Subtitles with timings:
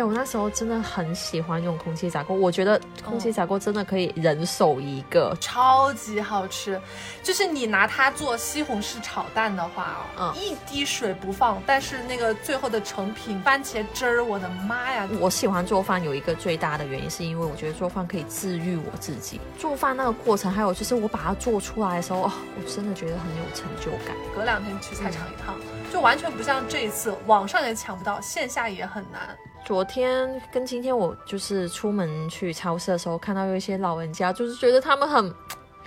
[0.00, 6.80] 呀，我那时候真的很喜欢用空气炸锅，我觉得空气炸锅真的可以人手一个，超级好吃。
[7.22, 15.08] 就是你拿它做西红柿炒蛋的话哦，嗯一滴水不放，但是那个最后的成品番茄汁儿，我的妈呀！
[15.20, 19.40] 我喜欢做饭有一个最大的原因，是因为我觉得做饭可以治愈我自己。
[19.58, 24.16] 做饭那个过程，还有就是我把它做出来的时候，哦，我真的觉得很有成就感。
[24.34, 25.54] 隔两天去菜场一趟，
[25.92, 29.36] 就完全不像这一次，网上也抢不到，线下也很难。
[29.64, 35.34] 昨天跟今天我就是出门去超市的时候，看到有一些老人家，就是觉得他们很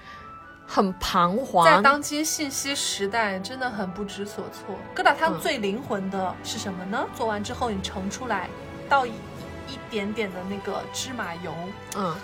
[0.65, 1.81] 很彷徨在。
[1.81, 4.75] 当今信息时代，真的很不知所措。
[4.95, 7.05] 疙瘩汤嗯最灵魂的是什么呢？
[7.15, 8.49] 做完之后你盛出来，
[8.87, 9.09] 倒一
[9.67, 11.53] 一点点的那个芝麻油，
[11.97, 12.15] 嗯，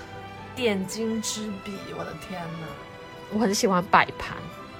[0.55, 2.67] 点睛之笔，我的天呐！
[3.33, 4.37] 我很喜欢摆盘，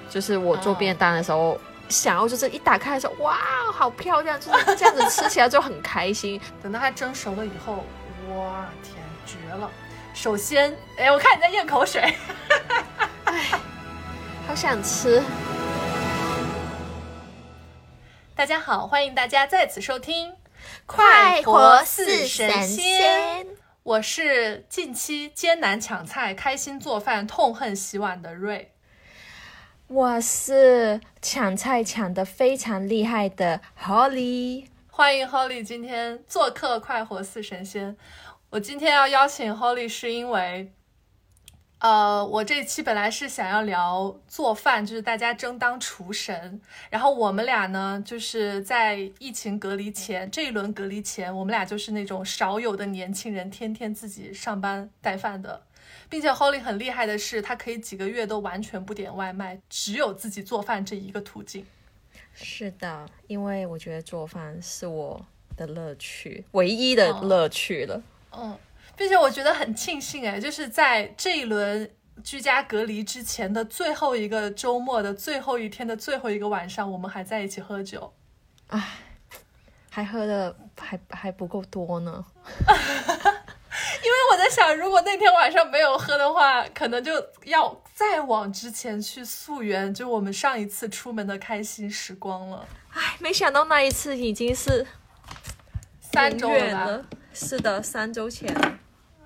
[0.08, 1.58] 就是我做便当的时候。
[1.90, 3.36] 想要就是一打开的时候，哇，
[3.72, 4.40] 好漂亮！
[4.40, 6.40] 就是这样子吃起来就很开心。
[6.62, 7.84] 等到它蒸熟了以后，
[8.32, 8.96] 哇天，
[9.26, 9.68] 绝了！
[10.14, 12.00] 首先，哎，我看你在咽口水。
[13.24, 13.44] 哎
[14.46, 15.22] 好想吃。
[18.34, 20.30] 大家好，欢迎大家再次收听
[20.86, 23.46] 《快活似似神仙》，
[23.82, 28.69] 我是近期艰难抢菜、开心做饭、痛恨洗碗的瑞。
[29.90, 34.66] 我是抢菜抢的非常厉害的 Holly。
[34.88, 37.96] 欢迎 Holly 今天做客《快活似神仙》。
[38.50, 40.72] 我今天要邀请 Holly 是因为，
[41.80, 46.60] 呃，我这一期本来是想要聊做饭，就是大家争当厨神。
[46.88, 55.62] 然后我们俩呢，就是在疫情隔离前这一轮隔离前，我们俩就是那种少有的年轻人，天天自己上班带饭的。
[56.10, 61.64] 并且 Holly 很厉害的是，她可以几个月都完全不点外卖，只有自己做饭这一个途径。
[62.34, 65.24] 是的，因为我觉得做饭是我
[65.56, 68.02] 的乐趣，唯一的乐趣了。
[68.32, 68.58] 嗯，
[68.96, 71.90] 并且我觉得很庆幸哎，就是在这一轮
[72.22, 78.12] 居家隔离之前的最后一个周末的最后一天的最后一个晚上，我们还在一起喝酒。
[79.92, 82.24] 还喝的还还不够多呢。
[84.02, 87.12] 因为我在想，如果那天晚上没有喝的话，可能就
[87.44, 92.66] 要再往之前去溯源，就我们上一次出门的开心时光了。
[92.92, 94.86] 唉，没想到那一次已经是
[96.00, 97.04] 三周了。
[97.32, 98.78] 是的，三周前了。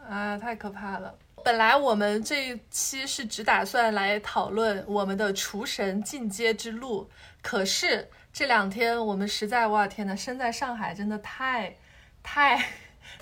[0.09, 1.15] 啊，太可怕了！
[1.43, 7.11] 本来我们这一期是只打算来讨论我们的厨神进阶之路，
[7.43, 11.75] 可是这两天我们实在，我天呐，身在上海真的太、
[12.23, 12.63] 太、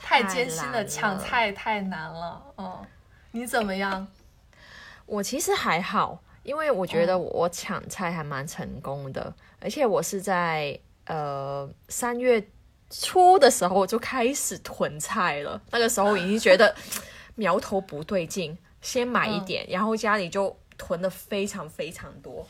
[0.02, 2.42] 太艰辛了，抢菜太难了。
[2.58, 2.86] 嗯，
[3.30, 4.06] 你怎么样？
[5.06, 12.44] 我其实还好，因为我觉得我抢菜还蛮成功的，而且我是在呃三月
[12.90, 16.74] 初的时候就开始囤菜了，那个时候已经觉得
[17.36, 22.46] 苗头不对劲，先买一点，然后家里就囤的非常非常多。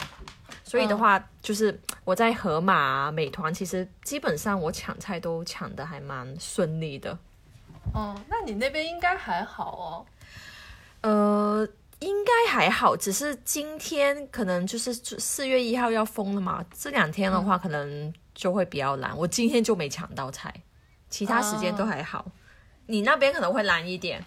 [0.64, 7.18] 所以的话，就是我在盒马、啊、美团，其实基本上我抢菜都抢的还蛮顺利的。
[7.94, 10.06] 嗯，那你那边应该还好哦。
[11.02, 19.16] 呃，应该还好，只是今天可能就是四月一号要封了嘛，这两天的话可能就会比较难。
[19.16, 20.54] 我今天就没抢到菜，
[21.10, 22.24] 其他时间都还好。
[22.86, 24.24] 你那边可能会难一点，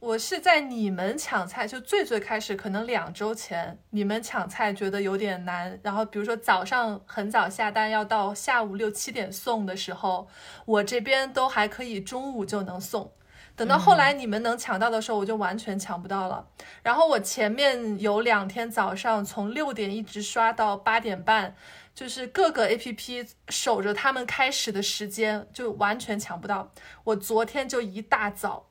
[0.00, 10.28] 我是在你们抢菜，就最最开始，可能两周前，你们抢菜觉得有点难，然后比如说早上很早下单，要到下午六七点送的时候，
[10.66, 13.12] 我这边都还可以中午就能送。
[13.56, 16.46] 等到后来你们能抢到的时候，我就完全抢不到了。
[16.80, 21.56] 然后我前面有两天早上从六点一直刷到八点半，
[21.92, 26.70] 就是各个 A P P 守着他们开始的时间，就完全抢不到。
[27.02, 28.67] 我昨天就一大早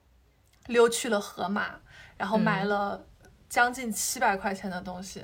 [0.68, 1.72] 溜去了盒马，
[2.16, 3.04] 然后买了
[3.50, 5.24] 将近七百块钱的东西，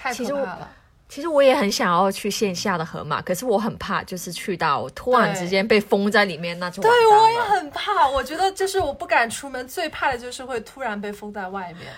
[0.00, 0.70] 太可怕了。
[1.08, 7.40] 其实我也很想要去线下的盒马，可是我很怕，就是去到突然之间被封在里面，那就对，我也。
[7.42, 8.08] 很怕。
[8.08, 11.92] 我觉得就是我不敢出门，最怕的就是会突然被封在外面。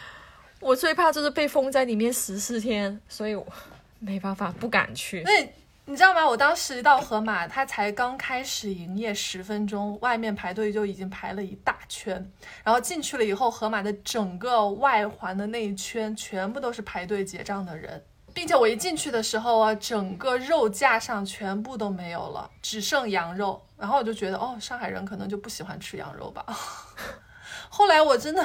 [0.61, 3.47] 我最怕就是被封在里面十四天，所以我
[3.99, 5.23] 没办法，不敢去。
[5.25, 5.49] 那
[5.91, 6.29] 你知道吗？
[6.29, 12.31] 我当时一到盒马，它才刚开始营业十分钟，外面排队就已经排了一大圈。
[12.63, 18.05] 然后进去了以后，盒马的整个外环的那一圈全部都是排队结账的人，
[18.35, 23.65] 并且我一进去的时候啊，整个肉架上全部都没有了，只剩羊肉。
[23.79, 26.45] 然后我就觉得，哦，上海人可能就不喜欢吃羊肉吧。
[27.71, 28.45] 后来我真的，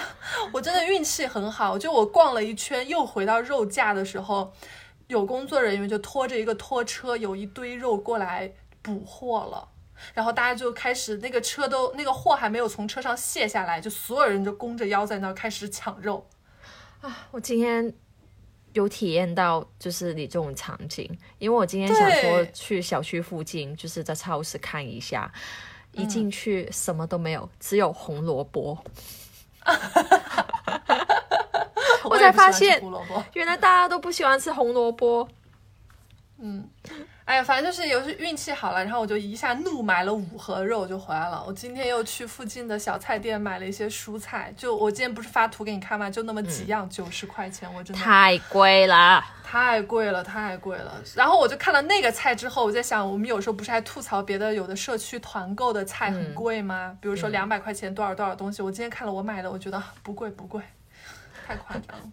[0.53, 4.53] 我真的运气很好，就我逛了一圈，又回到肉架的时候，
[5.13, 8.51] 有工作人员就拖着一个拖车，有一堆肉过来
[8.81, 9.69] 补货了。
[10.13, 16.27] 然后大家就开始那个车都那个货还没有从车上卸下来，就所有人就弓着腰在那儿开始抢肉。
[17.01, 17.93] 啊，我今天
[18.73, 21.07] 有体验到就是你这种场景，
[21.37, 25.31] 因为我今天想说去小区附近，就是在超市看一下，
[25.93, 28.83] 嗯一进去什么都没有，只有红萝卜。
[32.09, 32.81] 我才发现。
[33.33, 35.27] 原来大家都不喜欢吃红萝卜。
[36.39, 36.67] 嗯
[37.25, 41.41] 哎呀，反正就是有时运气好了，然后我就一下怒买了五盒肉就回来了。
[41.47, 46.09] 我今天又去附近的小菜店买了一些蔬菜，就我今天不是发图给你看嘛？
[46.09, 51.01] 就那么几样，九十、块钱，我真的太贵了，太贵了，太贵了。
[51.15, 56.97] 然后我就看了那个菜之后，我在想，我们有时候不是还吐槽别的有的社区团购的菜很贵吗？
[56.99, 60.61] 比如说两百块钱多少多少东西，我今天看了我买的，我觉得啊不贵不贵，
[61.45, 62.11] 太夸张了。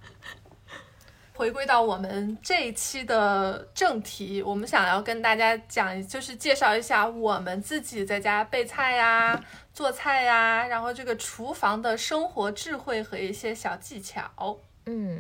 [1.32, 9.42] 回归到我们这一期的正题，我们想要跟大家讲，就是介绍一下我们自己在家备菜呀、
[9.72, 14.58] 做菜呀，然后这个厨房的生活智慧和一些小技巧。
[14.84, 15.18] 嗯，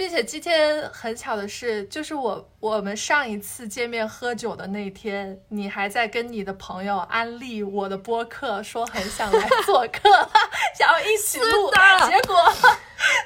[0.00, 10.08] 并且今天很巧的是，就是我我们上一次见面喝酒的那天，你还在跟你的朋友安利我的播客，说很想来 做客，
[10.74, 11.70] 想要一起录，
[12.08, 12.50] 结果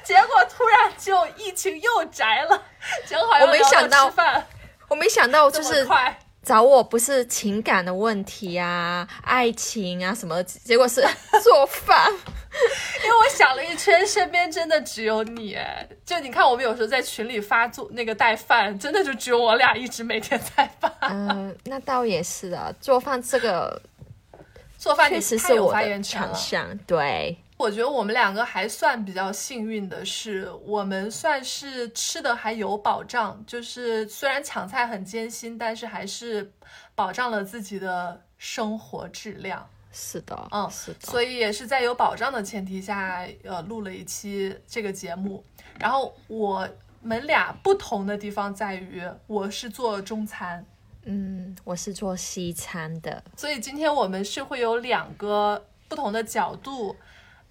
[0.03, 2.61] 结果突然就疫情又宅了，
[3.07, 4.45] 正好要我没想到吃饭，
[4.89, 6.19] 我没想到就是快。
[6.43, 11.01] 找我不是情感的问题啊、爱情啊什么的，结果是
[11.41, 12.11] 做饭。
[13.03, 20.91] 因为我想了一圈，身边真的只有你，哎，就你看我们有时候在群里发做那个带饭，真的就只有我俩一直每天在发。
[21.01, 23.81] 嗯、那倒也是的，做饭这个
[24.77, 25.73] 做饭你确实是我。
[26.01, 26.77] 强项。
[26.87, 36.51] 对，我觉得我们两个还算比较幸运的是，我们算是吃的还有保障，就是虽然抢菜很艰辛，但是还是
[36.95, 39.67] 保障了自己的生活质量。
[39.97, 40.99] 是的，嗯是的。
[40.99, 45.41] 所以也是在有保障的前提下，呃，录了一期这个节目。
[45.79, 46.67] 然后我
[47.01, 50.65] 们俩不同的地方在于，我是做中餐，
[51.03, 53.23] 嗯，我是做西餐的。
[53.37, 56.95] 所以今天我们是会有两个不同的角度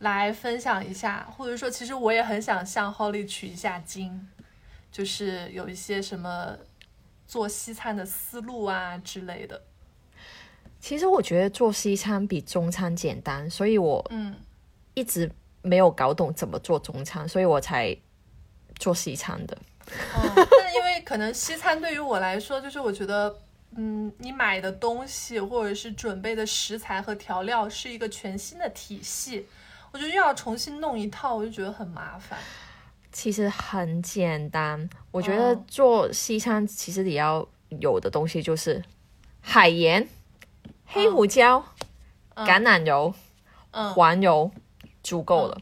[0.01, 4.29] 来分享一下，或者说，其实我也很想向 Holly 取一下经，
[4.93, 6.57] 就是有一些什么
[7.27, 9.63] 做西餐的思路啊之类的。
[10.85, 14.35] 其实我觉得做西餐比中餐简单，所以我嗯，
[14.93, 15.31] 一直
[15.63, 17.97] 没有搞懂怎么做中餐，所以我才
[18.79, 19.57] 做西餐的。
[20.15, 23.35] 哦，但是因为可能西餐对于我来说，就是我觉得，
[23.79, 29.47] 嗯，你买的东西或者是准备的食材和调料是一个全新的体系，
[29.91, 32.39] 我觉得又要重新弄一套，我就觉得很麻烦。
[33.11, 38.85] 其实很简单，我觉得哦做西餐其实你要有的东西就是
[39.41, 40.07] 海盐、
[40.87, 41.65] 黑胡椒、
[42.35, 42.47] 嗯。
[42.47, 43.13] 橄榄油、
[43.71, 43.93] 嗯。
[43.95, 44.51] 黄油，
[45.03, 45.61] 足够了。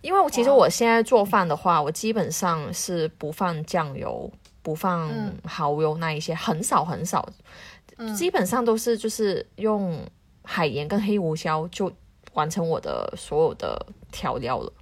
[0.00, 4.30] 因为我其实我现在做饭的话，我基本上是不放酱油、
[4.62, 5.36] 不放嗯。
[5.44, 7.26] 蚝油那一些，很少很少，
[7.96, 8.14] 嗯。
[8.14, 9.98] 基本上都是就是用
[10.42, 11.90] 海盐跟黑胡椒就
[12.34, 14.72] 完成我的所有的调料了。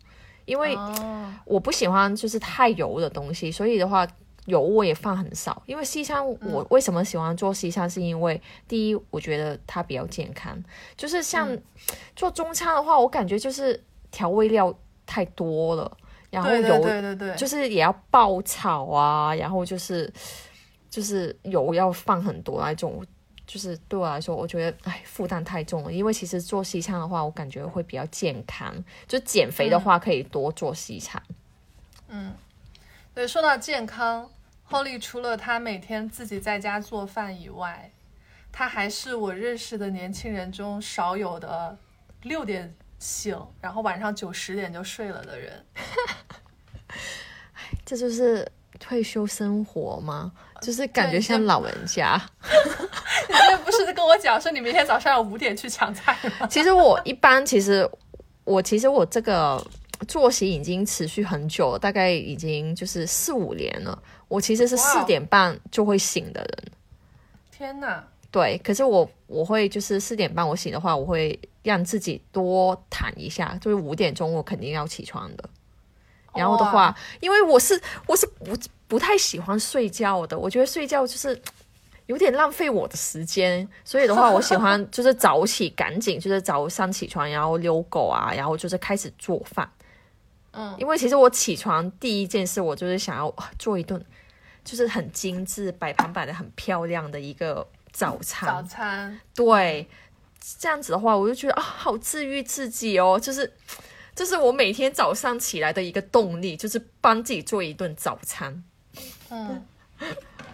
[0.44, 4.04] 因为哦，我不喜欢就是太油的东西，所以的话
[4.46, 5.62] 油我也放很少。
[5.66, 10.56] 因为西餐我为什么喜欢做西餐，是因为第一我觉得它比较健康，
[10.96, 11.62] 就是像嗯
[12.14, 14.74] 做中餐的话，我感觉就是调味料
[15.06, 15.96] 太多了，
[16.30, 20.12] 然后油对对对，就是也要爆炒啊，然后就是
[20.88, 23.04] 就是油要放很多那种。
[23.44, 25.92] 就是对我来说，我觉得哎负担太重了。
[25.92, 28.72] 因为其实做西餐的话，我感觉会比较健康。
[29.06, 31.20] 就减肥的话，可以多做西餐。
[32.08, 32.32] 嗯，
[33.14, 34.30] 对，说到健康
[34.70, 37.92] ，Holly 除了她每天自己在家做饭以外，
[38.50, 41.76] 她还是我认识的年轻人中少有的
[42.22, 45.66] 六点醒，然后晚上九十点就睡了的人。
[47.84, 48.50] 这就是
[48.80, 50.32] 退休生活吗？
[50.62, 52.18] 就是感觉像老人家。
[53.28, 56.46] 你今天不是跟我讲说你明天早上要五点去抢菜吗？
[56.46, 57.86] 其实我一般，其实
[58.44, 59.62] 我其实我这个
[60.06, 64.00] 作息已经持续很久了，大概已经就是四五年了。
[64.28, 66.72] 我其实是四点半就会醒的人。
[67.50, 68.04] 天哪！
[68.30, 75.48] 对，可是我我会就是四点半我醒的话，我会让自己多躺一下，就是五点钟我肯定要起床的。
[76.34, 78.56] 然后的话，因为我是我是不
[78.88, 81.38] 不太喜欢睡觉的，我觉得睡觉就是
[82.06, 89.70] 有点浪费我的时间，所以的话，我喜欢就是早起，赶紧就是早上起床，然后遛狗啊，然后就是开始做饭。
[90.54, 94.04] 嗯，因为其实我起床第一件事，我就是想要做一顿
[94.62, 98.46] 就是很精致、摆盘摆的很漂亮的一个早餐。
[98.46, 99.88] 早餐对，
[100.58, 103.50] 这样子的话，我就觉得啊，好治愈自己哦，就是
[104.14, 108.62] 就是我每天早上起来的一个动力，就是帮自己做一顿早餐。
[109.30, 109.64] 嗯，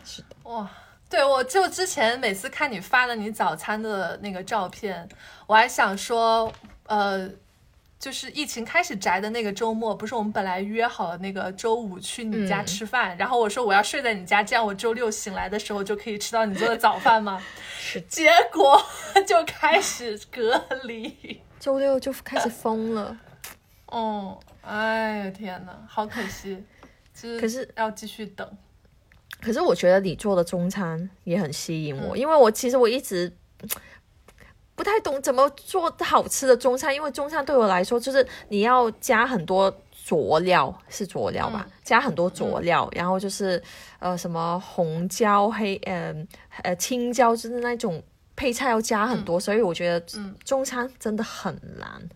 [0.04, 0.70] 是的， 哇，
[1.10, 5.08] 对，我就之前每次看你发的你早餐的那个照片，
[5.48, 6.52] 我还想说，
[6.86, 7.28] 呃。
[7.98, 17.42] 就是疫情开始宅的那个周末，不是我们本来约好了那个周五去你家吃饭，然后我说我要睡在你家，这样我周六醒来的时候就可以吃到你做的早饭吗？
[17.80, 18.80] 是，结果
[19.26, 23.18] 就开始隔离， 周六就开始疯了。
[23.86, 26.62] 哦，哎呀天呐，好可惜，
[27.40, 28.48] 可是要继续等。
[29.40, 33.32] 可是我觉得你做的中餐也很吸引我，因为我其实我一直。
[34.78, 41.66] 不太懂怎么做好吃的中餐，因为中餐对我来说就是你要加很多佐料，是佐料吧？
[41.82, 43.60] 加很多佐料，然后就是
[43.98, 46.14] 呃什么红椒、黑呃
[46.62, 48.00] 呃青椒，就是那种
[48.36, 50.00] 配菜要加很多，所以我觉得
[50.44, 52.08] 中餐真的很难。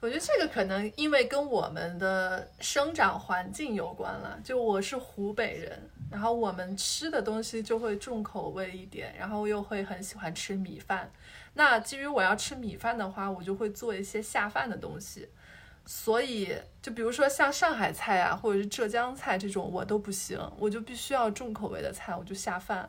[0.00, 4.38] 我觉得这个可能因为跟我们的生长环境有关了。
[4.44, 11.10] 就我是湖北人，然后我们吃的东西就会重口味一点，然后又会很喜欢吃米饭。
[11.54, 15.28] 那基于我要吃米饭的话，我就会做一些下饭的东西。
[15.86, 22.88] 所以，就比如说像上海菜啊，或者是浙江菜这种，我都不行，我就必须要重口味的菜，我就下饭。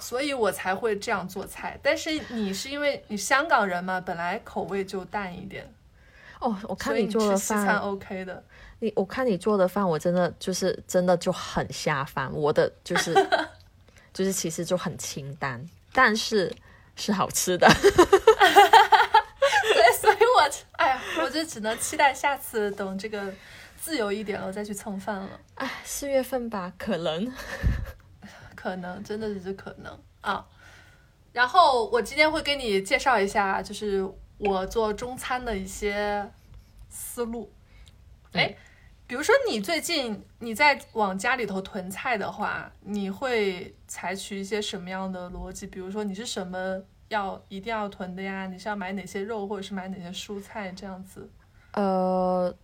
[0.00, 1.78] 所以我才会这样做菜。
[1.82, 5.72] 但是你是因为你香港人嘛，本来口味就淡一点。
[6.40, 8.44] 哦，我看你做的饭 OK 的。
[8.80, 12.28] 你我看你做的饭，我真的就是真的就很下饭。
[12.32, 13.14] 我的就是
[14.12, 16.52] 就是其实就很清淡，但是。
[16.98, 17.74] 是好吃的， 对，
[19.98, 23.32] 所以我哎呀，我就只能期待下次等这个
[23.80, 25.40] 自由一点了，再去蹭饭了。
[25.54, 27.32] 哎，四月份吧，可能，
[28.54, 30.44] 可能真的是可能啊。
[31.32, 34.06] 然后我今天会给你介绍一下，就是
[34.38, 36.30] 我做中餐的一些
[36.88, 37.52] 思路。
[38.32, 38.56] 哎。
[39.06, 45.66] 比如说，你最近你在往家里头囤菜的话，你会采取一些什么样的逻辑？
[45.66, 48.46] 比如说，你是什么要一定要囤的呀？
[48.46, 51.28] 你是要买哪些肉，或者是买哪些蔬菜这样子？
[51.72, 52.54] 呃，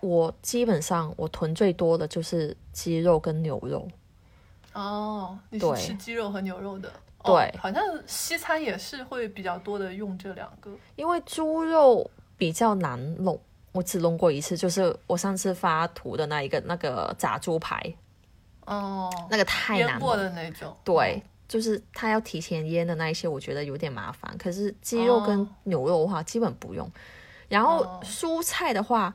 [0.00, 3.88] 我基本上我囤最多的就是鸡肉跟牛肉。
[4.74, 6.92] 哦，你是吃鸡肉和牛肉的？
[7.24, 13.40] 对，好像西餐也是会比较多的用这两个，因为猪肉比较难弄。
[13.70, 17.80] 我只弄过一次，就是我上次发图的那一个那个炸猪排，
[18.66, 20.76] 哦，那个太难过的那种。
[20.84, 24.36] 对，就是他要提前腌的那一些，我觉得有点麻烦。
[24.38, 26.90] 可是鸡肉跟牛肉的话，基本不用。
[27.48, 29.12] 然后蔬菜的话，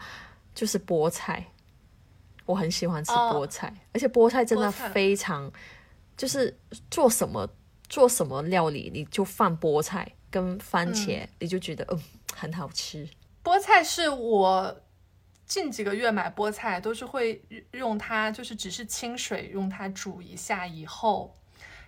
[0.53, 1.45] 就是菠菜，
[2.45, 5.51] 我很喜欢吃菠菜，而且菠菜真的非常，
[6.15, 6.55] 就是
[6.91, 7.49] 做什么
[7.89, 11.99] 做什么料理，你就放菠菜跟番茄，你就觉得嗯
[12.35, 13.09] 很好吃。
[13.43, 14.81] 菠菜是我
[15.47, 21.33] 近几个月买菠菜都是会用它，就是只是清水用它煮一下以后，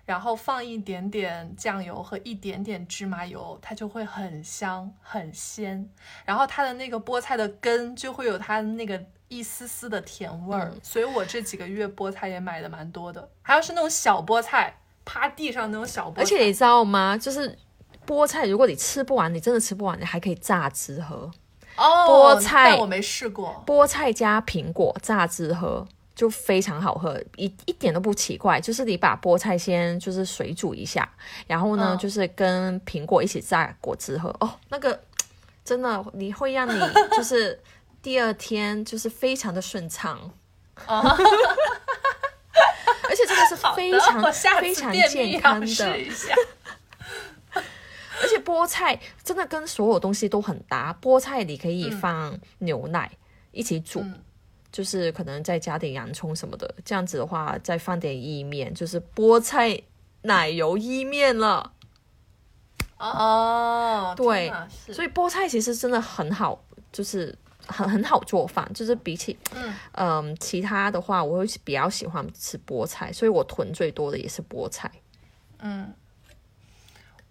[0.05, 5.89] 然后放一点点酱油和一点点芝麻油，它就会很香很鲜。
[6.25, 13.29] 然后它的那个菠菜的根就会有它那个一丝丝的甜味儿，所以我这几个月菠菜也买的蛮多的。
[13.41, 14.73] 还有是那种小菠菜，
[15.03, 16.21] 趴地上那种小菠菜。
[16.21, 17.17] 而且你知道吗？
[17.17, 17.57] 就是
[18.07, 21.29] 菠菜，如果你吃不完，你真的吃不完，你还可以榨汁喝。
[21.79, 28.59] 菠菜我没试过，菠菜加苹果榨汁喝就非常好喝，一一点都不奇怪。
[28.59, 31.09] 就是你把菠菜先就是水煮一下，
[31.47, 34.99] 然后呢就是跟苹果一起榨果汁喝，哦，那个
[35.63, 36.79] 真的你会让你
[37.15, 37.57] 就是
[38.01, 40.19] 第二天就是非常的顺畅，
[40.85, 41.15] 而
[43.15, 44.21] 且这个是非常
[44.59, 45.95] 非常健康的。
[48.21, 50.97] 而且菠菜真的跟所有东西都很搭。
[51.01, 53.09] 菠菜你可以放牛奶
[53.51, 54.03] 一起煮，
[54.71, 59.81] 就是可能再加点洋葱什么的，这样子的话再放点意面，就是菠菜
[60.23, 61.71] 奶油意面了。
[62.97, 64.51] 哦，对，
[64.91, 66.61] 所以菠菜其实真的很好，
[66.91, 67.33] 就是
[67.65, 68.69] 很很好做饭。
[68.73, 74.91] 就是比起嗯嗯其他的话，我会比较喜欢吃菠菜，所以我囤最多的也是菠菜。
[75.59, 75.93] 嗯。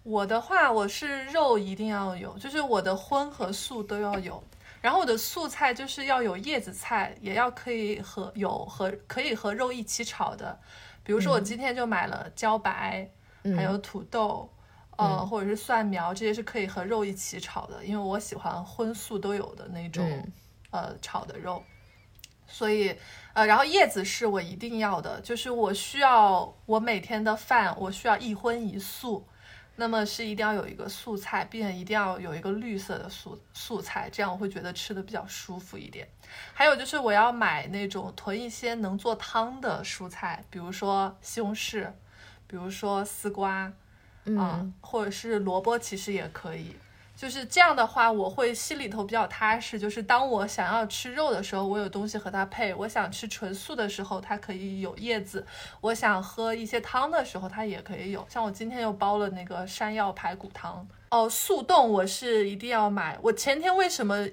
[0.09, 4.43] 我的话，我是肉一定要有，就是我的荤和素都要有。
[4.81, 10.59] 然后我的素菜就是要有叶子菜，也要可以和有和可以和肉一起炒的。
[11.03, 13.07] 比如说我今天就买了茭白，
[13.55, 14.51] 还有土豆，
[14.97, 20.03] 呃，或者是蒜苗，这些是可以和肉一起炒的，因为我喜欢荤素都有的那种
[20.71, 21.61] 呃炒的肉。
[22.47, 22.95] 所以
[23.33, 29.27] 呃，然后叶子是我一定要的，就是我需要我每天的饭，我需要一荤一素。
[29.79, 36.05] 那么是一定要有一个素菜，并且一定要有一个绿色的素素菜，这样我会觉得吃的比较舒服一点。
[36.53, 41.89] 还有就是我要买那种囤一些能做汤的蔬菜，比如说西红柿，
[42.45, 43.73] 比如说丝瓜，啊、
[44.25, 46.75] 嗯，或者是萝卜，其实也可以。
[47.19, 49.77] 就是这样的话，我会心里头比较踏实。
[49.77, 55.41] 就是当我想要吃肉的时候，我有东西和它配；我想吃纯素的时候，它可以有叶子；
[55.81, 58.25] 我想喝一些汤的时候，它也可以有。
[58.29, 60.87] 像我今天又煲了那个山药排骨汤。
[61.09, 63.19] 哦，速冻我是一定要买。
[63.21, 64.25] 我前天为什么？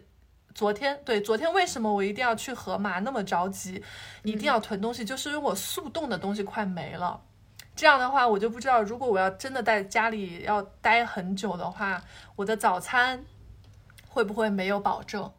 [0.55, 3.83] 昨天对，昨天为什么我一定要去盒马那么着急，
[4.23, 5.05] 一定要囤东西？
[5.05, 7.21] 就是因为我速冻的东西快没了。
[7.76, 12.02] 这样的话，我就不知道，如果我要真的在家里要待很久的话，
[12.35, 13.23] 我的早餐
[14.09, 15.30] 会不会没有保证？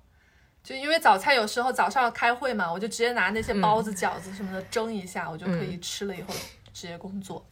[0.64, 6.34] 就因为早餐有时候早上要开会嘛，我就直接拿那些包子、饺子什么的蒸一下，我就可以吃了以后
[6.72, 7.44] 直接工作。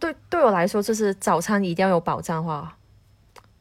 [0.00, 2.76] 对，对我来说，就是早餐一定要有保障的话，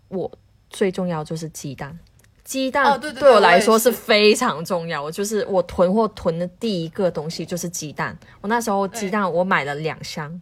[0.08, 0.32] 我
[0.70, 2.00] 最重要就是鸡蛋。
[2.48, 8.18] 鸡蛋哦对我来说是是非常重要，我就是我囤货囤的第一个东西就是鸡蛋。
[8.40, 10.42] 我那时候鸡蛋我买了两箱，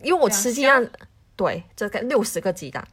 [0.00, 0.88] 因为我吃鸡蛋，
[1.34, 2.86] 对，这个六十个鸡蛋，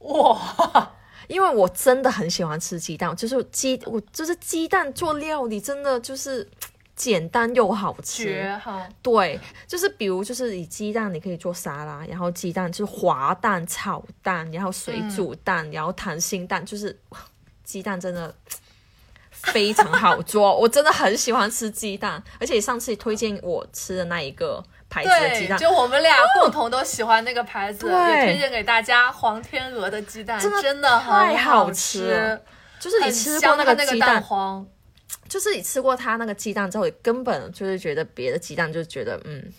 [0.00, 0.92] 哇，
[1.26, 6.46] 因为我真的很喜欢吃鸡蛋，就是鸡，我就是鸡蛋做料理真的就是
[6.94, 8.24] 简单又好吃。
[8.24, 8.86] 绝哈！
[9.00, 17.18] 对，就是比如就是以鸡蛋你可以做沙拉，然后鸡蛋就是滑蛋、炒蛋，然后水煮蛋，然后溏心蛋，就是哇
[17.68, 18.34] 鸡蛋真的
[19.30, 29.12] 非常好做，我真的很喜欢吃鸡蛋，而且上次推荐我吃的那一个牌子的鸡，蛋，就我们俩共同都喜欢那个牌子，对也推荐给大家。
[29.12, 32.40] 黄天鹅的鸡蛋真的很太好好吃
[32.80, 34.66] 就是你吃过那，个鸡蛋，黄。
[35.28, 39.52] 就是你吃过它那个鸡蛋之后，你根本就是觉得别的鸡蛋就觉得嗯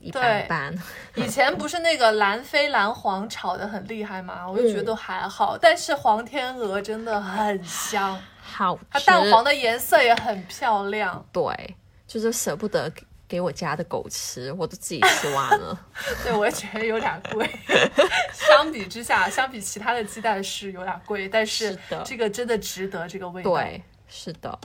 [0.00, 0.74] 一般对般。
[1.14, 4.48] 以前不是那个蓝飞蓝黄炒的很厉害吗？
[4.48, 11.24] 我就觉得还好，但是黄天鹅真的很香，好吃，它蛋黄的颜色也很漂亮。
[11.30, 15.78] 对，就是舍不得给给我家的狗吃，我都自己 吃完了。
[16.24, 17.48] 对，我也觉得有点贵。
[18.32, 23.50] 相比之下，相比其他的鸡蛋是有点贵，但是这个真的值得这个味道。
[23.52, 24.58] 对，是的，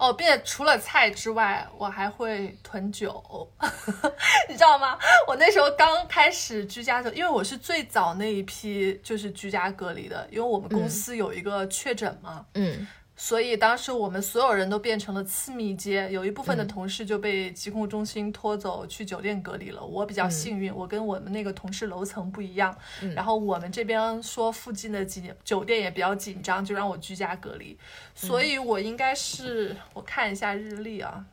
[0.00, 3.22] 哦，并且除了菜之外，我还会囤酒，
[4.48, 4.98] 你知道吗？
[5.28, 12.86] 我那时候刚开始居家的时候，因为我是最早那一批就是居家隔离的，因为我们公司有一个确诊嘛，嗯
[13.22, 19.84] 所以当时我们所有人都变成了次密接，有一部分的同事就被疾控中心拖走去酒店隔离了。
[19.84, 22.74] 我比较幸运，我跟我们那个同事楼层不一样，
[23.14, 27.76] 然后我们这边说附近的几酒店也比较紧张，就让我居家隔离，
[28.14, 31.26] 所以我应该是我看一下日历啊，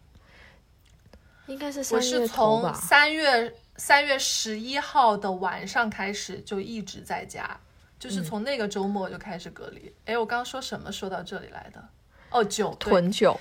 [1.45, 1.79] 应该是。
[1.95, 2.73] 我是从吧。
[2.73, 7.57] 三月三月十一号的晚上开始就一直在家，
[7.99, 9.93] 就是从那个周末就开始隔离。
[10.05, 10.91] 哎、我刚刚说什么？
[10.91, 11.83] 说到这里来的？
[12.29, 13.39] 哦，酒囤酒，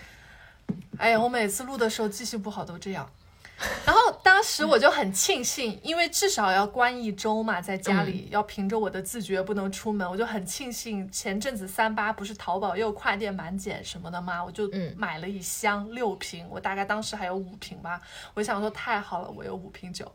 [0.98, 3.10] 哎呀，我每次录的时候记性不好都这样。
[3.86, 17.98] 然后当时我就很庆幸，因为至少要关一周嘛，在家里、要凭着我的自觉不能出门，我就很庆幸前阵子三八不是淘宝又跨店满减什么的嘛，我就嗯买了一箱六瓶，我大概当时还有五瓶吧，
[18.34, 20.10] 我想说太好了，我有五瓶酒。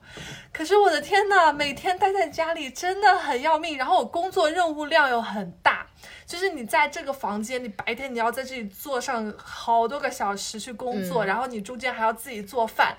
[0.53, 5.87] 可是我的天呐，每天待在家里真的很要命，然后我工作任务量又很大，
[6.27, 12.95] 就是你在这个房间，你白天你要在这里坐上好多个小时去工作，然后你中间还要自己做饭。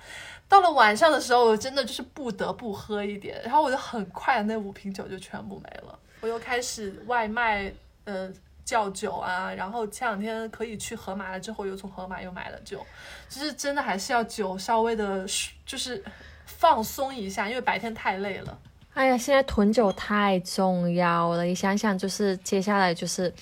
[0.52, 5.98] 到了晚上的时候，我真的就是不得不喝一点，然后我就很快那五瓶酒就全部没了。
[6.20, 7.72] 我又开始外卖，
[8.04, 8.30] 呃，
[8.62, 12.84] 叫酒啊，然后前两天可以去盒马了，之后又从盒马又买了酒，
[13.30, 15.24] 就是真的还是要酒稍微的，
[15.64, 16.04] 就是
[16.44, 18.58] 放松一下，因为白天太累了。
[18.92, 23.32] 哎呀，现在囤酒太重要了，你想想，就是接下来就是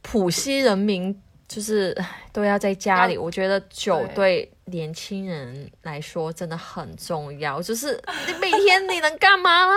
[0.00, 1.96] 普西人民就是
[2.32, 7.62] 都要在家里，我觉得酒对对年轻人来说真的很重要。
[7.62, 9.72] 就是你每天你能干嘛呢？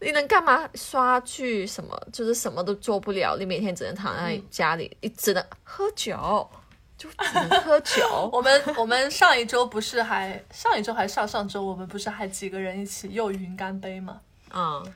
[0.00, 0.68] 你能干嘛？
[0.74, 2.00] 刷剧什么？
[2.12, 6.48] 就是什么都做不了，你每天只能躺在家里，你只能喝酒，
[6.96, 8.30] 就只能喝 酒。
[8.32, 14.20] 我们我们上一周不是还上一周还上上周，我们不是还几个人一起又云干杯吗？
[14.54, 14.94] 嗯，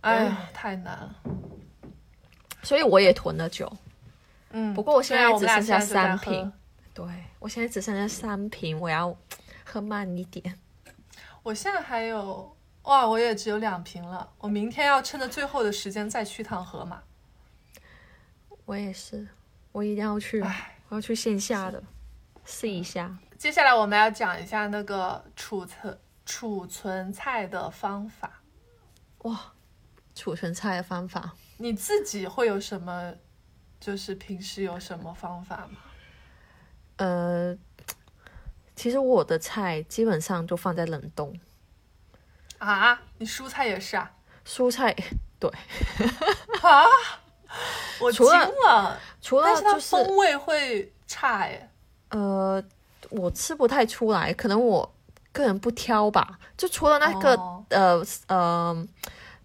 [0.00, 1.14] 哎呀，太难了。
[2.62, 3.72] 所以我也囤了酒。
[4.58, 6.50] 嗯，不过我现在只剩下三瓶。
[6.94, 7.04] 对
[7.38, 9.14] 我现在只剩下三瓶，我要
[9.66, 10.58] 喝慢一点。
[11.42, 14.32] 我现在还有哇，我也只有两瓶了。
[14.38, 17.02] 我明天要趁着最后的时间再去趟河马。
[18.64, 19.28] 我也是，
[19.72, 20.40] 我一定要去，
[20.88, 21.82] 我要去线下的
[22.46, 23.14] 试一下。
[23.36, 28.40] 接下来我们要讲一下那个储存储存菜的方法。
[29.18, 29.52] 哇，
[30.14, 33.12] 储存菜的方法，你自己会有什么？
[33.80, 35.78] 就是平时有什么方法吗？
[36.96, 37.56] 呃，
[38.74, 41.38] 其实我的菜基本上就放在冷冻，
[42.58, 44.10] 啊，你蔬菜也是啊？
[44.46, 44.94] 蔬菜
[45.38, 45.50] 对，
[46.62, 46.84] 啊，
[48.00, 51.70] 我惊除了了，除了就是风味会差哎。
[52.10, 52.62] 呃，
[53.10, 54.94] 我吃不太出来，可能我
[55.32, 56.38] 个人不挑吧。
[56.56, 58.86] 就除了那个、哦呃呃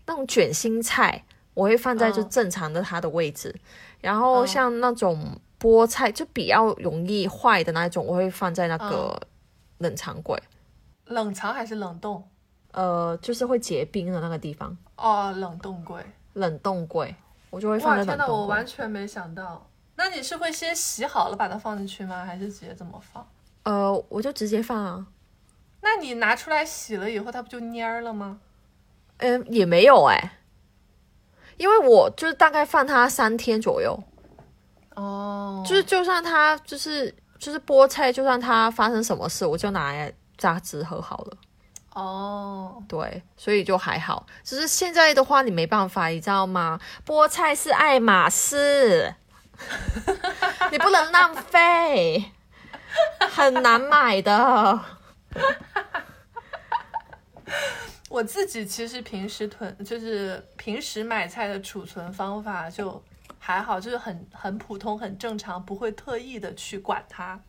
[0.06, 3.54] 那种卷心菜，我会放在就嗯正常的它的位置。
[4.02, 9.28] 然后嗯像那种菠菜，就比较容易坏的那种，我会放在那个嗯
[9.80, 10.42] 冷藏柜。
[11.06, 12.28] 冷藏还是冷冻？
[12.72, 16.02] 呃，就是会结冰的那个地方，哦，冷冻柜。
[16.34, 17.14] 冷冻柜，
[17.50, 18.66] 我就会放在冷冻柜完。
[18.66, 19.68] 全没想到。
[19.96, 22.24] 那你是会先洗好了把它放进去吗？
[22.26, 23.28] 还是直接这么放？
[23.64, 25.06] 呃，我就直接放啊。
[25.82, 28.40] 那你拿出来洗了以后，它不就蔫儿了吗？
[29.18, 30.40] 嗯，也没有哎、
[31.62, 33.96] 因为我就是大概放它三天左右，
[34.96, 41.38] 哦，就是就算它就是就是菠菜，就算它发生什么事，我就拿来榨汁喝好了。
[41.94, 44.26] 哦，对，所以就还好。
[44.44, 46.80] 只是现在的话，你没办法，你知道吗？
[47.06, 49.14] 菠菜是爱马仕，
[50.72, 52.32] 你不能浪费，
[53.30, 54.80] 很难买的。
[58.12, 63.02] 我自己其实平时囤，就是平时买菜的储存方法就
[63.40, 67.40] 还好，就是很很普通、很正常，不会特意的去管它。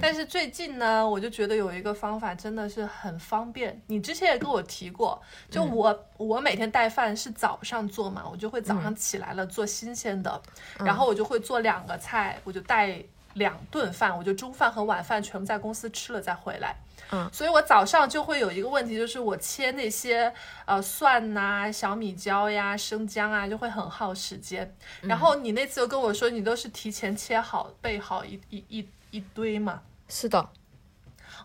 [0.00, 3.82] 但是最近呢，我就觉得有一个方法真的是很方便。
[3.88, 10.40] 你之前也跟我提过，就我、我每天带饭是早上做嘛，我就会早上起来了做新鲜的，
[10.78, 16.76] 然后我就会做两个菜，我就带两顿饭，我就中饭和晚饭全部在公司吃了再回来。
[17.10, 20.32] 嗯，所以我早上就会有一个问题，就是我切那些
[20.64, 24.74] 呃蒜呐、小米椒呀、生姜啊，就会很耗时间。
[25.02, 29.80] 然后你那次又跟我说，你都是提前切好备好一一一一堆嘛。
[30.08, 30.48] 是的，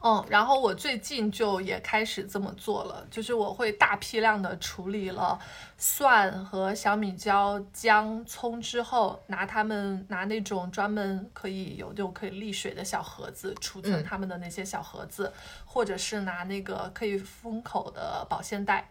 [0.01, 5.37] 嗯，然后我最近就也开始这么做了，就是我会大批量的处理了
[5.77, 15.31] 蒜和小米椒、姜、葱之后，拿它们拿那种专门可以有那种可以沥水的小盒子储存嗯它们的那些小盒子，
[15.65, 18.89] 或者是拿那个可以封口的保鲜袋，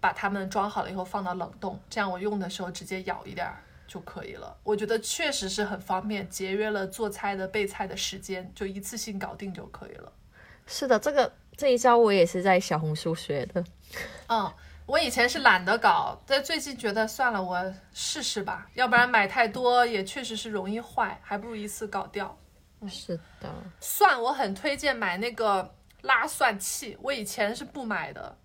[0.00, 3.62] 把它们装好了以后放到冷冻，这样我用的时候直接舀一点儿。
[3.86, 10.12] 就可以了，我觉得确实是很方便，节约了做菜的备菜的时间，就一次性搞定就可以了。
[10.68, 13.64] 是的，这个这一招我也是在小红书学的。
[14.28, 14.52] 嗯，
[14.84, 22.38] 我以前是懒得搞，但最近觉得算了，我试试吧，要不然买太多也确实是容易坏，还不如一次搞掉。
[22.86, 28.36] 是的，蒜我很推荐买那个拉蒜器，我以前是不买的，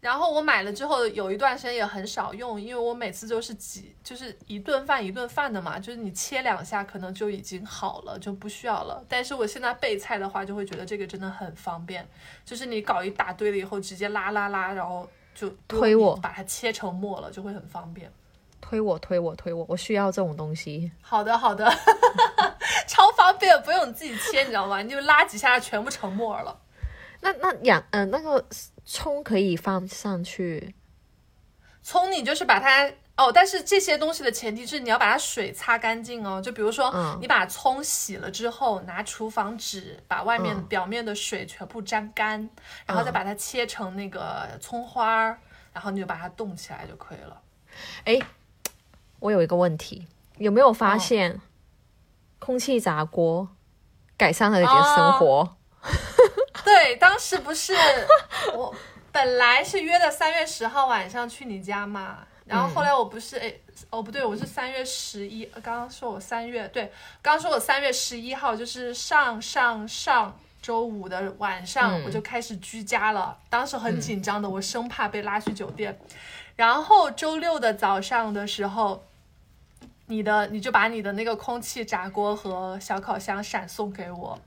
[0.00, 9.04] 然后我买了之后有一段时间也很少用，因为我每次都是几就是一顿饭一顿饭的嘛，就是你切两下可能就已经好了，就不需要了。
[9.08, 12.06] 但是我现在备菜的话，就会觉得这个真的很方便，
[12.44, 18.08] 就是你搞一大堆了以后，直接拉拉拉，然后就推我把它切成末了，就会很方便。
[18.60, 20.90] 推我推我推我，我需要这种东西。
[21.00, 21.68] 好的，好的，
[22.86, 24.80] 超方便，不用你自己切，你知道吗？
[24.80, 26.56] 你就拉几下，全部成沫了。
[27.20, 28.44] 那那养呃那个
[28.90, 30.74] 葱可以放上去，
[31.82, 36.40] 葱你就是把它哦，但是这些东西的前提是你要把它水擦干净哦。
[36.40, 42.48] 就比如说，嗯你把葱洗了之后，拿厨房纸把外面嗯表面的水全部沾干，
[42.86, 45.38] 然后再把它切成那个葱花儿，
[45.74, 47.42] 然后你就把它冻起来就可以了。
[48.04, 48.18] 哎，
[49.20, 50.06] 我有一个问题，
[50.38, 51.38] 有没有发哦现
[52.38, 53.50] 空气炸锅
[54.16, 55.56] 改善了一点生活？
[56.68, 57.74] 对，当时不是
[58.52, 58.74] 我
[59.10, 63.54] 本来是约的三月十号晚上去你家嘛，然后后来我不是哎、
[63.88, 72.04] 哦不对，我是三月十一，呃刚刚说我三月对，刚刚说我三月十一号就是上上上周五的晚上、嗯。
[72.04, 75.98] 我就开始居家了，当时很紧张的，我生怕被拉去酒店，
[76.54, 79.07] 然后周六的早上的时候。
[80.08, 84.38] 你的你就把你的那个空气炸锅和小烤箱闪送给我，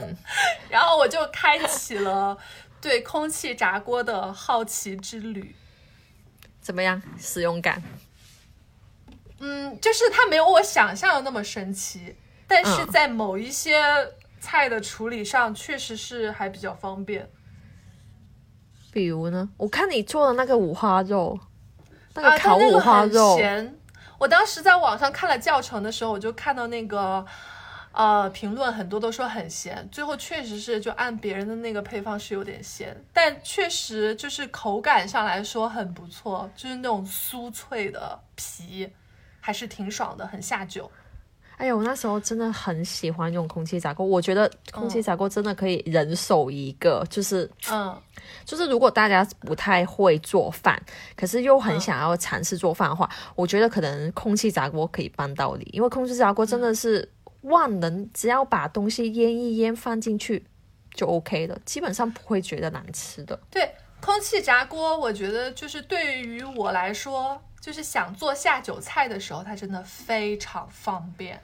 [0.68, 2.36] 然后我就开启了
[2.80, 5.56] 对空气炸锅的好奇之旅。
[6.60, 7.00] 怎么样？
[7.18, 7.82] 使用感？
[9.40, 12.14] 嗯，就是它没有我想象的那么神奇，
[12.46, 13.80] 但是嗯在某一些
[14.40, 17.30] 菜的处理上，确实是还比较方便。
[18.92, 19.48] 比如呢？
[19.56, 21.38] 我看你做的那个五花肉，
[22.14, 23.77] 那啊，个烤五花肉，咸。
[24.18, 27.24] 我当时在网上看了教程的时候，我就看到那个
[27.92, 38.92] 呃，评论很多都说很咸，最后确实是就按别人的那个配方是有点咸，但确实就是口感上来说很不错，就是那种酥脆的皮，
[39.40, 40.90] 还是挺爽的，很下酒。
[41.58, 48.00] 哎呀，我那时候真的很喜欢用空气炸锅，我觉得空气炸锅真的可以人手一个，就是嗯，
[48.44, 50.80] 就是如果大家不太会做饭，
[51.16, 57.06] 可是又很想要尝试做饭的话，我觉得可能空气炸锅可以帮到你，因为空气炸锅真的是
[57.42, 60.46] 万能，只要把东西腌一腌放进去
[60.94, 63.38] 就 OK 了，基本上不会觉得难吃的。
[63.50, 63.68] 对，
[64.00, 71.40] 空气炸锅，我觉得就是对于我来说，就是想做下酒菜的时候，它真的非常方便。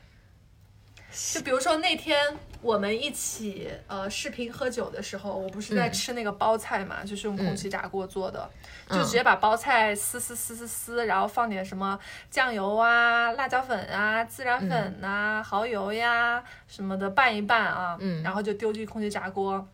[1.32, 2.18] 就比如说那天
[2.60, 8.50] 我们一起呃视频喝酒的时候，我不是在吃那个包菜嘛，就是用空气炸锅做的，
[8.90, 11.96] 就直接把包菜撕撕撕撕撕，然后放点什么
[12.32, 19.64] 酱油啊、辣椒粉啊、孜然粉呐、蚝油呀什么的拌一拌啊，嗯然后就丢进空气炸锅。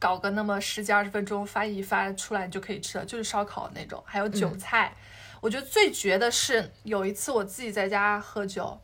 [0.00, 4.02] 搞个那么十几二十分钟，翻一翻出来你就可以吃了，就是烧烤那种。
[4.04, 4.92] 还有韭菜，
[5.40, 8.80] 我觉得最绝的是有一次我自己在家喝酒，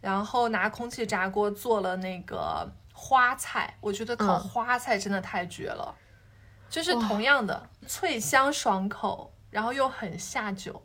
[0.00, 5.94] 然后拿空气炸锅做了那个花菜，我觉得烤嗯花菜真的太绝了，
[6.68, 10.82] 就是同样的脆香爽口，然后又很下酒。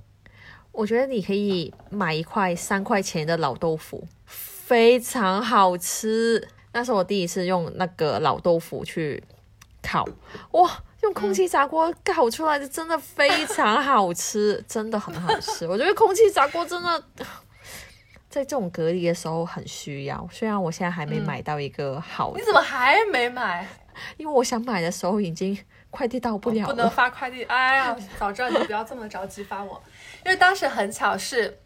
[0.72, 6.48] 我觉得你可以买一块三块钱的老豆腐，非常好吃。
[6.72, 9.22] 那是我第一次用那个老豆腐去
[9.82, 10.08] 烤，
[10.52, 15.67] 哇，用空气炸锅烤出来的真的非常好吃，真的很好吃。
[15.67, 17.04] 我觉得空气炸锅真的
[18.30, 23.67] 在这种隔离的时候很需要，虽然我现在还没买到一个好的你，怎么还没买？
[24.17, 25.58] 因为我想买的时候已经
[25.89, 26.89] 快递到不了不能。
[26.89, 27.44] 发快递。
[27.44, 29.82] 哎呀，早知道你就不要这么着急发我，
[30.26, 31.61] 因为当时很巧是。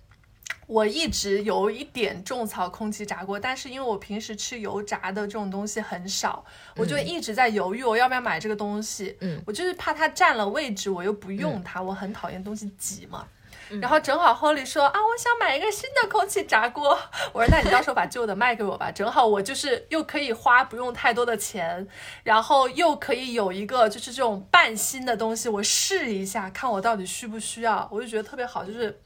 [0.67, 6.43] 我一直有一点种草空气炸锅，但是因为我平时吃油炸的这种东西很少，
[6.75, 9.15] 我就一直在犹豫我要不要买这个东西。
[9.21, 13.28] 嗯，我就是怕它占了位置，我又不用它，我很讨厌东西挤嘛。
[13.82, 16.95] 然后正好 Holly 说啊，我想买一个新的空气炸锅。
[17.34, 21.88] 我说那你到时候把旧的卖给我吧，正好我就是又可以花不用太多的钱，
[22.23, 29.01] 然后又可以有一个就是这种半新的东西，我试一下看我到底需不需要，我就觉得特别好，就是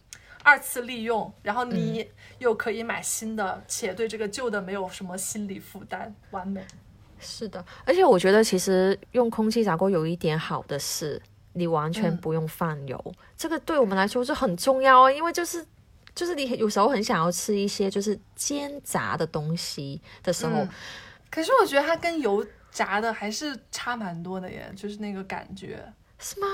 [0.50, 2.10] 二次利用，然后你
[2.40, 6.66] 又可以买新的，且对这个旧的没有什么心理负担，完美。
[7.20, 11.22] 是的，而且我觉得其实用空气炸锅有一点好的是，
[11.54, 15.64] 你完全嗯不用放油，这个对我们来说是很重要哦，因为就是
[16.16, 20.70] 就是你有时候很想要吃一些就是煎炸的东西的时候，嗯
[21.30, 25.94] 可是我觉得它跟油炸的还是差蛮多的耶，就是那个感觉。
[26.18, 26.48] 是吗？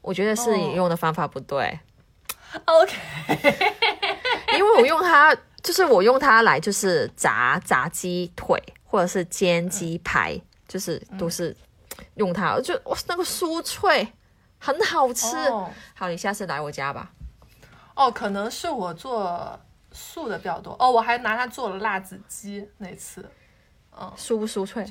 [0.00, 1.78] 我觉得是你哦用的方法不对，
[2.64, 2.94] OK，
[4.56, 11.56] 因为我用它，就是我用它来就是炸炸鸡腿或者是煎鸡排，就是都是
[12.14, 14.06] 用它，就哇那个酥脆，
[14.58, 15.36] 很好吃。
[15.48, 17.10] 哦好，你下次来我家吧。
[17.94, 19.58] 哦，可能是我做
[19.92, 20.74] 素的比较多。
[20.78, 23.24] 哦，我还拿它做了辣子鸡那次，
[23.96, 24.84] 嗯酥不酥脆？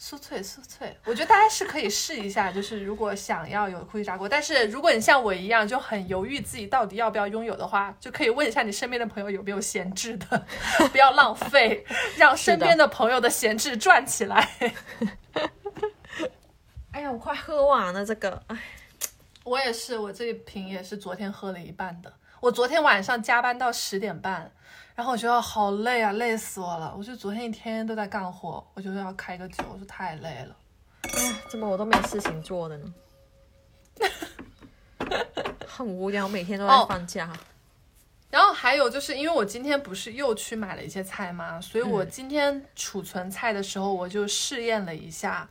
[0.00, 0.96] 酥脆酥脆。
[1.04, 10.46] 我觉得大家是可以试一下，就是如果想要有空气炸锅，但是如果你像我一样就很犹豫自己到底要不要拥有的话，就可以问一下你身边的朋友有没有闲置的，
[10.92, 11.84] 不要浪费，
[12.16, 14.48] 让身边的朋友的闲置赚起来。
[16.92, 18.56] 哎呀，我快喝完了这个，哎，
[19.44, 22.12] 我也是，我这一瓶也是昨天喝了一半的。
[22.40, 24.50] 我昨天晚上加班到十点半，
[24.98, 26.92] 然后我觉得好累啊，累死我了。
[26.98, 30.56] 我就昨天一天都在干活，我就要开个酒，我说太累了。
[31.04, 32.94] 哎怎么我都没事情做的呢？
[35.68, 37.32] 很无聊，每天都在哦放假。
[38.28, 45.48] 然后还有就是因为我今天不是又去买了一些菜嘛，所以我今天储存菜的时候，我就试验了一下，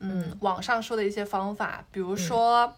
[0.00, 2.70] 嗯，网上说的一些方法，比如说，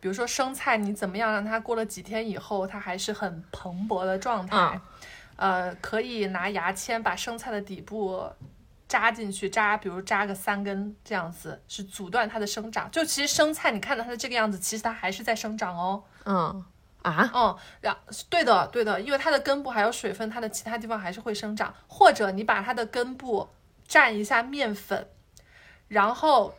[0.00, 4.56] 比如说生菜，你怎么样让它过了几天以后，它还是很蓬勃的状态？
[4.56, 4.82] 啊
[5.40, 8.30] 呃，可以拿牙签把生菜的底部
[8.86, 12.90] 扎进去，扎，比如扎个三根这样子，是阻断它的生长。
[12.90, 16.04] 就其实生菜，你看到它的这个样子，其实它还是在生长哦。
[16.24, 16.64] 嗯
[17.02, 17.96] 啊，嗯，然
[18.28, 21.74] 对的，对的，因为它的根部还有水分，它的其他地方还是会生长。
[21.86, 23.48] 或者你把它的根部
[23.88, 25.08] 蘸一下面粉，
[25.88, 26.52] 然后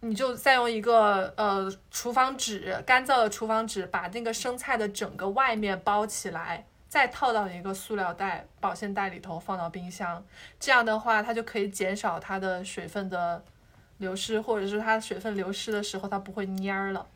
[0.00, 10.22] 你就再用一个呃厨房纸，干燥的厨房纸，把那个生菜的整个外面包起来，再套到一个塑料袋、保鲜袋里头，放到冰箱。
[10.58, 13.42] 这样的话，它就可以减少它的水分的
[13.98, 17.06] 流失，或者是它水分流失的时候，它不会蔫儿了。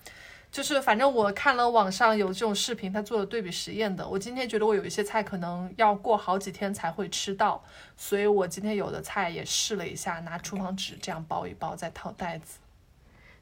[0.53, 4.07] 就是反正我看了网上有这种视频，他做了对比实验的。
[4.09, 7.61] 我今天觉得我有一些菜可能要过好几天才会吃到，
[7.97, 12.61] 所以我今天有的菜也试了一下，拿厨房纸这样包一包，再套袋子。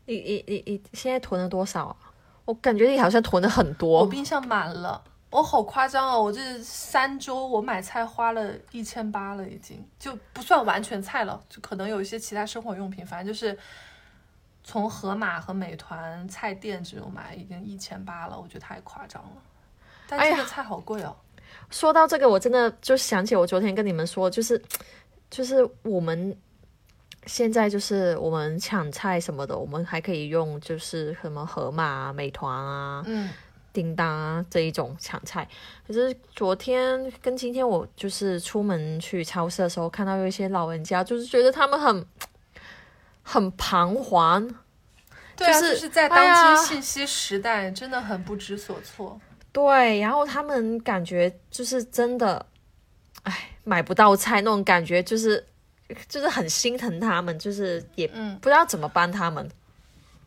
[0.06, 1.96] 你你你你现在囤了多少啊？
[2.46, 4.06] 我感觉你好像囤了很多我。
[4.06, 6.22] 冰箱满了，我好夸张哦！
[6.22, 13.58] 我这三周我买菜花了一千八了，已经就不算完全菜了，就可能有一些其他生活用品，反正就是
[14.62, 19.30] 从盒马和美团菜店这种买，已经一千八了，我觉得太夸张了。
[20.06, 21.16] 但这个菜好贵哦。
[21.70, 24.62] 说到这个，我真的就想起我昨天跟你们说，就是
[25.30, 26.36] 就是我们
[27.24, 33.30] 现在就是我们抢菜什么的，我们还可以用就是什么盒马啊、美团啊、嗯，
[33.72, 35.48] 叮当啊这一种抢菜。
[35.86, 42.06] 可是昨天跟今天我就是出门去超市的时候，看到有一些老人家，就是觉得他们很
[43.22, 44.54] 很彷徨。
[45.34, 49.20] 对啊，就是就是在当今信息时代，真的很不知所措。
[49.50, 52.44] 对，然后他们感觉就是真的，
[53.22, 55.44] 哎，买不到菜那种感觉，就是
[56.08, 59.50] 就是很心疼他们，就是也嗯不知道怎么帮他们。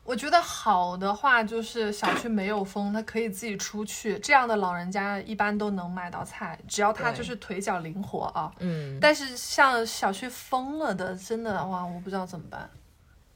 [0.05, 4.19] 我觉得好的话就是小区没有封，他可以自己出去。
[4.19, 8.51] 这样的老人家一般都能买到菜，只要他就是腿脚灵活啊。
[8.59, 12.69] 嗯，但是像小区封了的，真的哇，我不知道怎么办。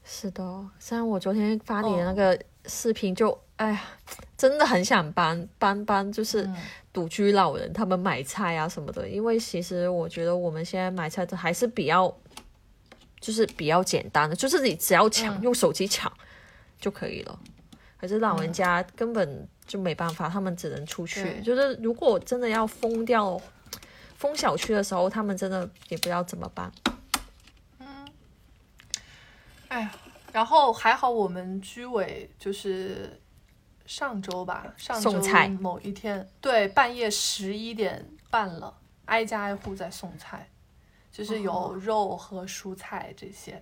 [0.04, 0.44] 是的，
[0.80, 3.82] 虽然我昨天发你的那个视频就，哎呀，
[4.38, 6.56] 真的很想帮帮帮，就是嗯
[6.94, 12.16] 独居老人他们买菜啊什么的，因为其实我觉得我们现在买菜的还是比较，
[13.20, 16.12] 就是比较简单的，就是你只要抢，嗯用手机抢
[16.80, 17.40] 就可以了。
[18.00, 21.42] 可是老人家根本就没办法，他们只能出去。
[21.42, 23.40] 就是如果真的要封掉
[24.16, 26.72] 封小区的时候，他们真的也不知道怎么办。
[27.80, 28.08] 嗯
[29.68, 29.92] 哎呀，
[30.32, 33.20] 然后还好我们居委就是
[33.86, 35.12] 上周吧，上周
[35.60, 38.74] 某一天，对，半夜十一点半了，
[39.06, 40.50] 挨家挨户在送菜，
[41.12, 43.62] 就是有哦肉和蔬菜这些。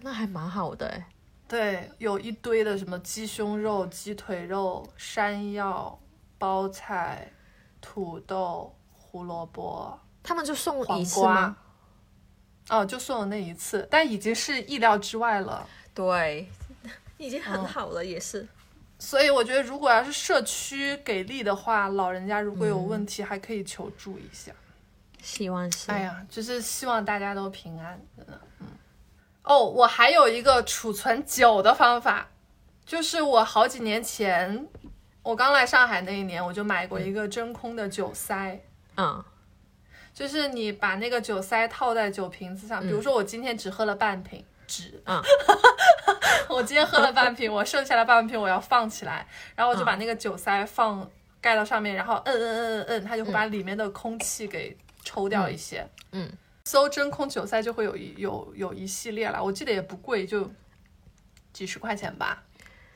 [0.00, 1.08] 那还蛮好的哎。
[1.48, 5.98] 对，有一堆的什么鸡胸肉、鸡腿肉、山药、
[6.36, 7.32] 包菜、
[7.80, 11.56] 土豆、胡萝卜、他们就送黄一次瓜吗？。
[12.68, 15.66] 哦，就送了那一次，但已经是意料之外了。
[15.94, 16.46] 对，
[17.16, 18.46] 已经嗯很好了，也是。
[19.00, 24.52] 所以我觉得，如果要是社区给力的话，老人家如果有嗯问题，还可以求助一下。
[25.22, 25.90] 希望是。
[25.90, 28.38] 哎呀，就是希望大家都平安，真的。
[29.48, 29.56] 嗯。
[29.56, 32.28] 哦，我还有一个储存酒的方法，
[32.84, 34.68] 就是我好几年前，
[35.22, 38.60] 我刚来上海那一年，我就买过一个真空的酒塞。
[38.96, 39.24] 嗯
[40.12, 45.22] 就是你把那个酒塞套在酒瓶子上，比如说我今天只喝了半瓶，只，嗯
[46.50, 51.08] 我今天喝了半瓶，我剩下的半瓶我要放起来，然后我就把那个酒塞放
[51.40, 55.86] 盖到上面，然后摁摁摁摁摁，它就会把里面的空气给抽掉一些。
[56.10, 56.28] 嗯，
[56.68, 60.50] 搜真空酒塞就会有一有有一系列了，我记得也不贵，就
[61.50, 62.42] 几十块钱吧。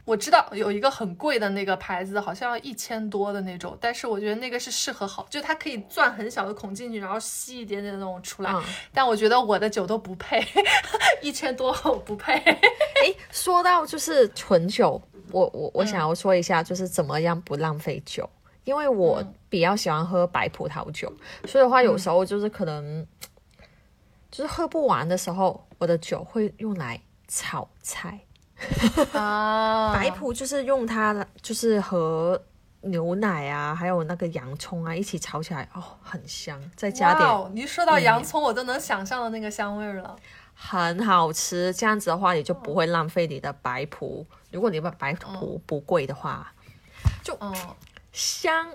[0.04, 8.52] 我知道有一个很贵的那个牌子，好像要一千多的那种，但是我觉得那个是适合好，就它可以钻很小的孔进去，然后吸一点点那种出来。
[8.52, 8.62] 嗯。
[8.92, 10.46] 但我觉得我的酒都不配，
[11.22, 12.34] 一千多我不配。
[12.34, 18.28] 哎，说到就是纯酒，我我我想要说一下，就是怎么样不浪费酒，
[18.64, 21.10] 因为我比较喜欢喝白葡萄酒，
[21.46, 23.06] 所以的话有时候就是可能
[24.32, 28.18] 就是喝不完的时候，我的酒会用来炒菜。
[29.12, 32.40] 啊 白葡就是用它，就是和
[32.80, 40.16] 牛奶啊，还有那个洋葱啊一起炒起来，哦，很香，再加点哇哦，你一说到洋葱，我都能想象到那个香味儿了。
[40.54, 41.72] 很好吃。
[41.74, 44.26] 这样子的话，你就不会浪费你的白葡。
[44.50, 46.52] 如果你把白葡不贵的话，
[47.40, 47.54] 嗯，
[48.12, 48.68] 香，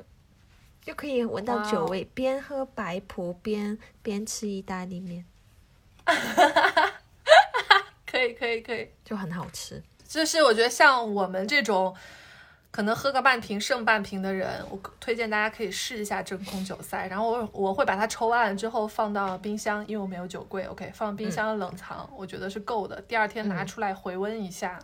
[0.82, 5.26] 就可以闻到酒味，边喝白葡边边吃意大利面，
[8.10, 8.90] 可以可以可以。
[9.04, 9.82] 就很好吃。
[10.08, 11.94] 就是我觉得像我们这种
[12.72, 23.02] 可能喝个半瓶剩半瓶的人，我推荐大家可以试一下真空酒塞，然后我我会把它抽完了之后放到冰箱，因为我没有酒柜，OK，放冰箱冷藏，我觉得是够的。
[23.02, 24.80] 第二天拿出来回温一下，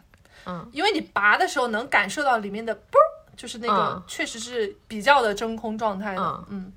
[0.46, 6.74] 嗯，因为你拔的时候能感受到里面的啵儿，就是那个嗯确实是比较的真空状态的，嗯嗯，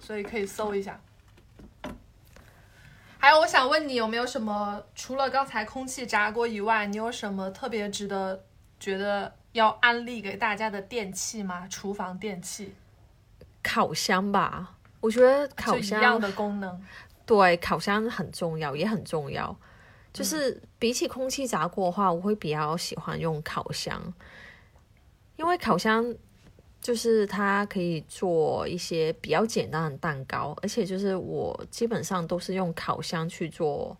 [0.00, 1.00] 所以可以搜一下。
[3.22, 8.44] 还有，我想问你有没有什么除了刚才空气炸锅以外，你有什么特别值得
[8.80, 11.68] 觉得要安利给大家的电器吗？
[11.68, 12.74] 厨房电器
[13.62, 16.84] 烤箱吧，我觉得烤箱一样的功能。
[17.24, 19.46] 对，烤箱很重要，也很重要。
[19.46, 19.68] 嗯
[20.12, 24.12] 就是比起空气炸锅的话，我会比较喜欢用烤箱，
[25.36, 26.12] 因为烤箱
[26.82, 33.96] 就是它可以做一些比较简单的蛋糕，而且就是我基本上都是用烤箱去做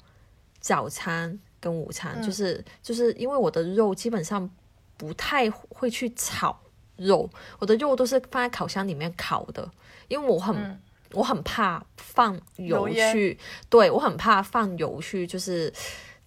[0.61, 2.23] 早餐跟午餐，嗯。
[2.23, 4.51] 就是就是因为我的肉基本上
[4.99, 6.61] 不太会去炒
[6.97, 9.71] 肉，我的肉都是放在烤箱里面烤的，
[10.09, 10.79] 因为我很、嗯。
[11.15, 15.71] 我很怕放油去，对我很怕放油去，就是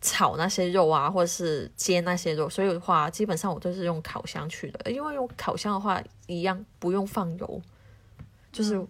[0.06, 7.62] 炒那些肉啊，或者是煎那些肉，所以的话，基本上我都是用烤箱去的，因为用烤箱的话，一样不用放油，
[8.52, 8.88] 就是嗯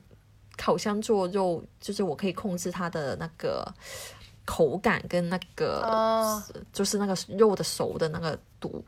[0.57, 3.66] 烤箱做肉，就是我可以控制它的那个
[4.45, 6.43] 口感跟那个、哦
[6.74, 8.84] 就是那个肉的熟的那个度。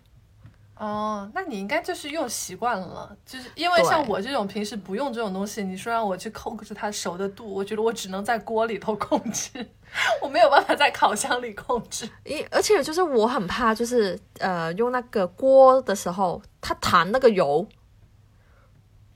[0.79, 9.49] 哦，那你应该就是用习惯了，就是因为像我这种平时不用这种东西，你说让我去控制它熟的度，我觉得我只能在锅里头控制，
[10.21, 12.07] 我没有办法在烤箱里控制。
[12.23, 17.67] 因而且就是我很怕，就是呃用那个锅的时候，它弹那个油，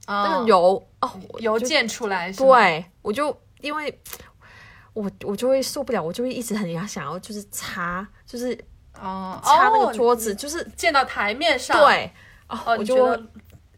[0.07, 2.39] 那啊个油哦，油溅出来是？
[2.43, 4.01] 对，我就因为
[4.93, 8.57] 我我就会受不了，我就会一直很想想要就是擦，就是
[9.01, 12.11] 哦，擦那哦个桌子，就是溅到台面上，，对
[12.47, 13.21] 哦，哦，我觉得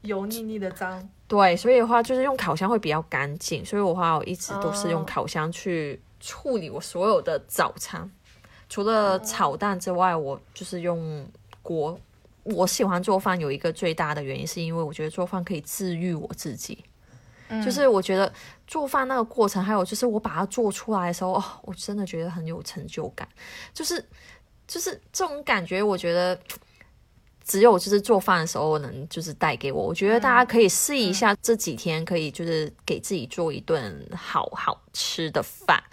[0.01, 8.09] 油腻腻的脏，对，所以的话就是用烤箱会比较干净，所以的话我一直都是用哦烤箱去处理我所有的早餐，
[8.67, 11.27] 除了炒蛋之外，我就是用
[11.61, 11.97] 锅。
[12.43, 16.83] 我喜欢做饭有一个最大的原因，是因为我觉得做饭可以治愈我自己。
[17.47, 18.31] 嗯就是我觉得
[18.67, 23.25] 做饭那个过程，还有就是我把它做出来的时候，哦，我真的觉得很有成就感。
[23.73, 24.03] 就是
[24.73, 26.35] 就是这种感觉，我觉得
[27.43, 29.83] 只有就是做饭的时候能就是带给我。
[29.83, 35.83] 我觉得大家可以试一下，这几天可以就是给自己做一顿好好吃的饭，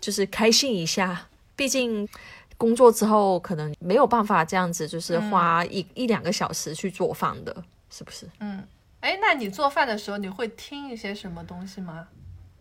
[0.00, 1.28] 就是开心一下。
[1.54, 2.08] 毕竟
[2.56, 7.54] 工作之后可能没有办法这样子，就是花一、一两个小时去做饭的，
[7.90, 8.26] 是不是？
[8.40, 8.66] 嗯
[9.00, 12.08] 哎，那你做饭的时候你会听一些什么东西吗？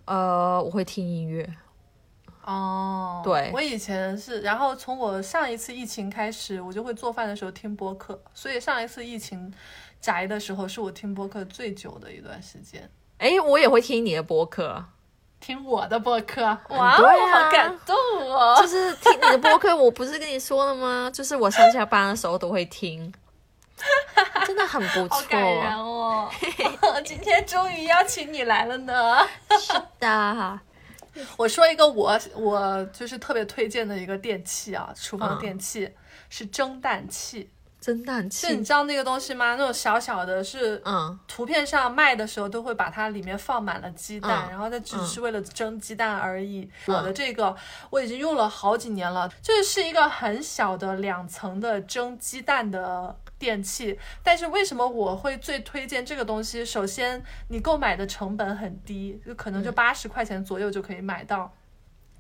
[0.03, 1.49] 呃，我会听音乐。
[2.45, 9.51] 哦，对我以前是，然后从我上一次疫情开始，我就会做饭的时候听播客，所以上一次疫情
[9.99, 12.87] 宅的时候，是我听播客最久的一段时间。
[13.17, 14.85] 哎，我也会听你的播客，
[15.39, 17.95] 听我的播客，哇，对啊好感动
[18.29, 18.55] 哦！
[18.61, 19.73] 就是听你的播客。
[19.77, 21.09] 我不是跟你说了吗？
[21.11, 23.11] 就是我上下班的时候都会听，
[24.45, 25.83] 真的很不好感人错。
[25.83, 26.29] 哦！
[27.03, 29.25] 今天终于邀请你来了呢。
[29.59, 30.59] 是的，
[31.37, 35.91] 我说一个我我就是特别推荐的一个电器啊，厨房嗯电器、
[36.29, 37.49] 是蒸蛋器。
[37.81, 39.51] 蒸蛋器你，知道那个东西吗？
[39.51, 46.67] 那种小小的是，嗯图片上卖的时候都会把它里面放满了鸡蛋，嗯然后它只是为了蒸鸡蛋而已。
[46.87, 47.55] 嗯我的这个
[47.91, 53.15] 我已经用了好几年了，这是一个很小的两层的蒸鸡蛋的。
[53.37, 56.65] 电器，但是为什么我会最推荐这个东西？
[56.65, 61.53] 首先，你购买的成本很低，就可能就八十块钱左右就可以买到。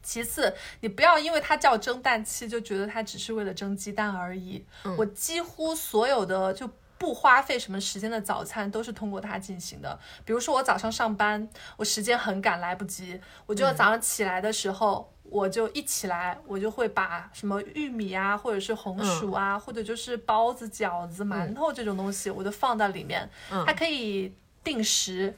[0.03, 4.63] 其次，你不要因为它叫蒸蛋器就觉得它只是为了蒸鸡蛋而已。
[4.97, 9.99] 我几乎所有的就不花费什么时间的早餐都是通过它进行的。
[10.23, 15.14] 比如说我早上上班，我时间很赶，来不及，我就早上起来的时候。
[15.29, 23.29] 我就一起来，我就会把什么玉米啊，或者是红薯啊，或者就是包子、饺子、馒头这种东西，我就放到里面。
[23.65, 25.35] 它可以定时，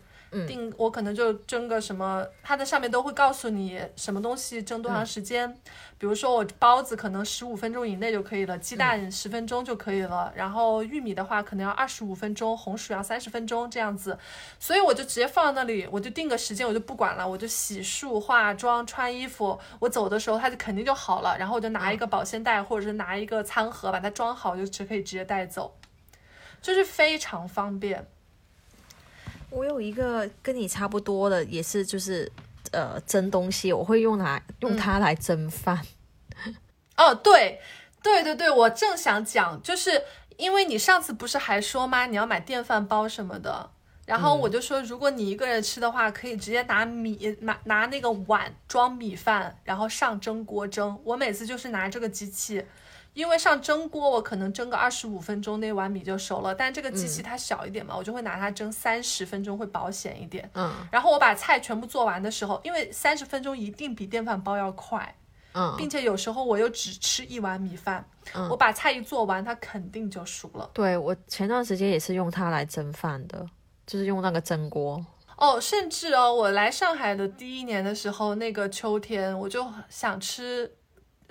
[0.48, 5.58] 定我可能就蒸个什么，它的上面都会告诉你什么东西蒸多长时间。
[6.00, 14.18] 比如说我包子可能十五分钟以内就可以了，鸡蛋十分钟就可以了，然后玉米的话可能要二十五分钟，红薯要三十分钟这样子。
[14.60, 19.60] 所以我就直接放在那里，我就定个时间，我就不管了，我就洗漱、化妆、穿衣服。
[19.80, 25.76] 我走的时候它就肯定就好了，然后我就拿一个保鲜袋或者是拿一个餐盒把它装好，就只可以直接带走，
[26.62, 28.06] 就是非常方便。
[29.50, 32.32] 我有一个跟你差不多的，也是就是
[32.72, 35.80] 呃蒸东西，我会用来用它来蒸饭。
[36.98, 37.60] 哦，对，
[38.04, 40.04] 对对对，我正想讲，就是
[40.36, 42.06] 因为你上次不是还说吗？
[42.06, 43.70] 你要买电饭煲什么的，
[44.06, 51.00] 然后我就说，如果你一个人吃的话，可以直接拿米拿拿那个碗装米饭，然后上蒸锅蒸。
[51.04, 52.66] 我每次就是拿这个机器。
[53.18, 56.54] 因为上蒸锅，我可能蒸个二十五分钟，那碗米就熟了。
[56.54, 60.48] 但这个机器它小一点嘛，我就会拿它蒸三十分钟，会保险一点。
[60.54, 65.16] 嗯然后我把菜全部做完的时候，因为三十分钟一定比电饭煲要快。
[65.54, 68.06] 嗯并且有时候我又只吃一碗米饭，
[68.52, 70.70] 我把菜一做完，它肯定就熟了。
[70.72, 73.44] 对我前段时间也是用它来蒸饭的，
[73.88, 75.04] 就是用那个蒸锅。
[75.36, 80.72] 哦，甚至哦，我来上海的第一年的时候，那个秋天我就想吃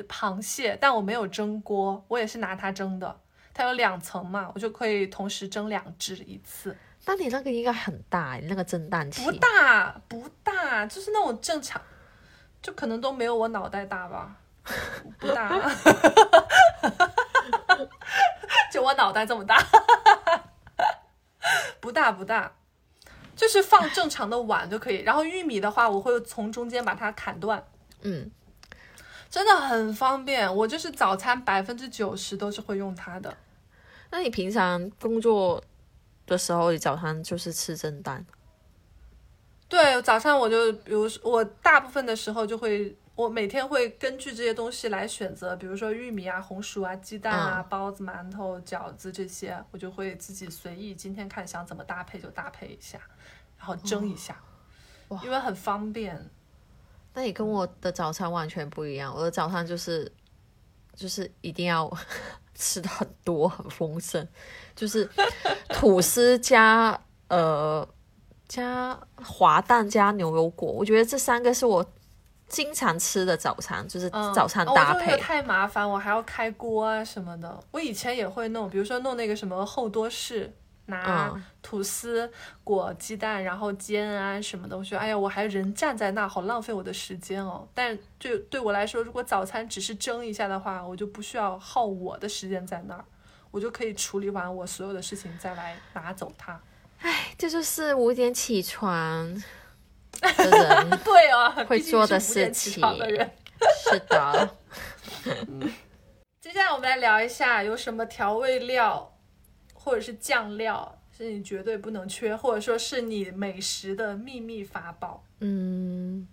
[0.05, 3.21] 螃蟹，但我没有蒸锅，我也是拿它蒸的。
[3.55, 6.77] 它有两层嘛，我就可以同时蒸两只一次。
[7.07, 11.81] 那你那个应该很大，你那个蒸蛋器不大不大，就是那种正常，
[12.61, 14.37] 就可能都没有我脑袋大吧，
[15.19, 15.49] 不大，
[18.73, 19.57] 就我脑袋这么大，
[21.81, 22.53] 不大不大，
[23.37, 25.03] 就是放正常的碗就可以。
[25.03, 27.65] 然后玉米的话，我会从中间把它砍断，
[28.03, 28.31] 嗯，
[29.29, 30.55] 真的很方便。
[30.55, 33.37] 我就是早餐百分之九十都是会用它的。
[34.11, 35.63] 那你平常工作
[36.27, 38.25] 的时候，你早餐就是吃蒸蛋？
[39.69, 53.01] 对，早上我就，比如说我大部分的时候就会，我每天会根据这些东西来选择，比如说玉米啊、红薯啊、鸡蛋啊、嗯包子、馒头、饺子这些，我就会自己随意，今天看想怎么搭配就搭配一下，
[53.59, 54.41] 然后蒸一下，
[55.09, 56.31] 哇因为很方便。
[57.17, 60.13] 那你跟我的早餐完全不一样，我的早餐就是
[60.95, 61.91] 就是一定要
[62.55, 64.29] 吃的很多很丰盛，
[64.75, 65.09] 就是
[65.71, 67.89] 吐司加呃
[68.47, 71.85] 加滑蛋加牛油果，我觉得这三个是我
[72.49, 75.17] 经常吃的早餐，就是嗯，早餐哦搭配。
[75.17, 77.59] 太麻烦，我还要开锅啊什么的。
[77.71, 80.55] 我以前也会弄，比如说弄那个什么厚多士，
[80.87, 82.31] 拿嗯吐司
[82.65, 84.77] 裹鸡蛋，然后煎啊什么的。
[84.77, 87.69] 我觉得，哎呀，我还人站在那，好浪费我的时间哦。
[87.75, 93.05] 但就对我来说，如果早餐只是蒸一下的话，我就不需要耗我的时间在那儿，
[93.51, 96.61] 我就可以处理完我所有的事情，再来拿走它。
[97.01, 99.27] 哎这就是五点起床
[100.21, 102.83] 的人，对哦，会做的事情。
[103.85, 104.51] 是的。
[106.41, 109.13] 接下来我们来聊一下有什么调味料
[109.87, 115.23] 或者是酱料是你绝对不能缺，或者说是你美食的秘密法宝。
[115.39, 116.27] 嗯，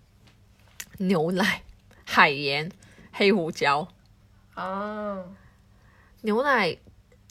[0.97, 1.62] 牛奶、
[2.04, 2.72] 海盐、
[3.12, 3.88] 黑胡椒。
[4.56, 5.24] 啊，
[6.22, 6.76] 牛奶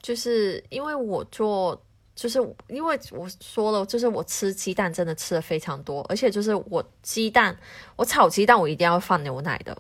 [0.00, 7.58] 就是因为我做，就是因为我说了，就是我吃鸡蛋真的吃的非常多，而且就是我鸡蛋，
[7.96, 9.76] 我炒鸡蛋我一定要放牛奶的，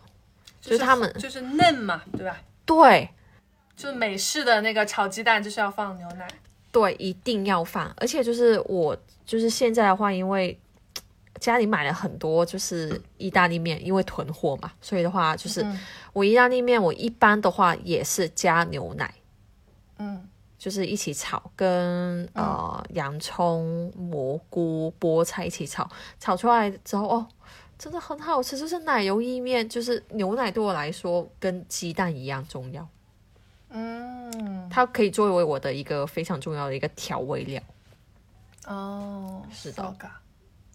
[0.60, 2.42] 就是他们就是嫩嘛，对吧？
[2.66, 3.08] 对
[3.76, 6.28] 就是美式的那个炒鸡蛋就是要放牛奶。
[6.70, 8.96] 对，一定要放，而且就是我
[9.26, 10.58] 就是现在的话，因为
[11.40, 15.78] 家里买了很多就是意大利面，因为囤货嘛，所以的话就是嗯。
[16.12, 19.14] 我意大利面，我一般的话也是加牛奶。
[19.98, 20.28] 嗯。
[20.58, 27.26] 就是一起炒，跟呃洋葱、蘑菇、菠菜一起炒，炒出来之后哦，
[27.76, 32.86] 真的很好吃，就是奶油意面，就是牛奶对我来说跟鸡蛋一样重要，
[33.72, 37.62] 嗯，它可以作为我的一个非常重要的一个调味料。
[38.66, 39.94] 哦，是的。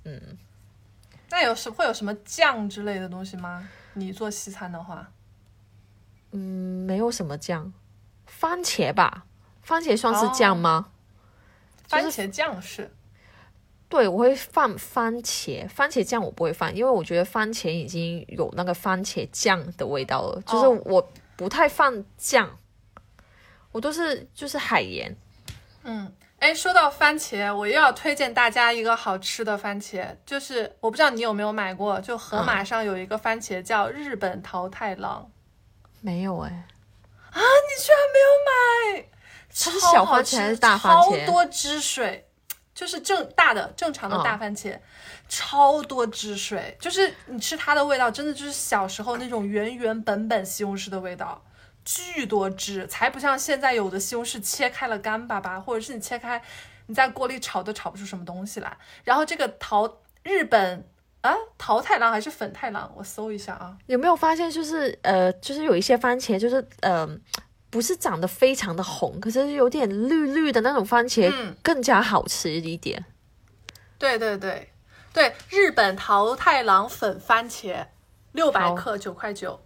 [0.03, 0.37] 嗯，
[1.29, 3.67] 那有什会有什么酱之类的东西吗？
[3.93, 5.09] 你做西餐的话，
[6.31, 7.73] 嗯，没有什么酱，
[8.25, 9.25] 番茄吧，
[9.61, 10.89] 番茄算是酱吗？
[11.87, 12.91] 番茄酱是。
[13.89, 20.81] 对，我会放番茄，番茄酱我不会放，因为我觉得番茄已经有那个番茄酱的味道了，就是哦。
[20.85, 22.49] 我不太放酱，
[23.71, 25.15] 我都是就是海盐。
[25.83, 35.29] 嗯，哎，说到番茄，我又要推荐大家一个好吃的番茄，就是我不知道你有没有买过，就盒马上有一个番茄叫日本桃太郎，
[36.01, 39.09] 没有哎、啊你居然没有买？
[39.59, 42.27] 它是小番茄超好吃还是大番茄超多汁水，
[42.75, 44.77] 就是正大的正常的嗯大番茄，
[45.29, 51.41] 超多汁水，就是你吃它的味道，真的就是小时候那种原原本本西红柿的味道。
[51.87, 56.43] 巨多汁，才不像现在有的西红柿切开了干巴巴，或者是你切开，
[56.87, 58.77] 你在锅里炒都炒不出什么东西来。
[59.05, 60.85] 然后这个桃日本
[61.21, 63.77] 啊桃太郎还是粉太郎，我搜一下啊。
[63.85, 67.07] 有没有发现就是呃，就是有一些番茄就是呃，
[67.69, 73.05] 不是长得非常的红，可是有点绿绿的那种番茄嗯更加好吃一点。
[73.97, 74.73] 对对对
[75.13, 77.87] 对，日本桃太郎粉番茄，
[78.33, 79.57] 六百好克九块九。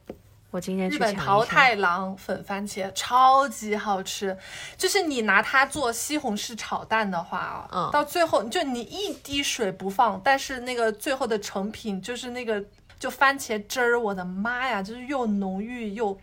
[0.52, 4.38] 我今天去日本桃太郎粉番茄超级好吃，
[4.78, 12.64] 就是你拿它做西红柿炒蛋的话啊，嗯到最后就你一滴水不放，但是那个最后的成品就是那个
[13.00, 16.16] 就番茄汁儿，我的妈呀，就是又浓郁又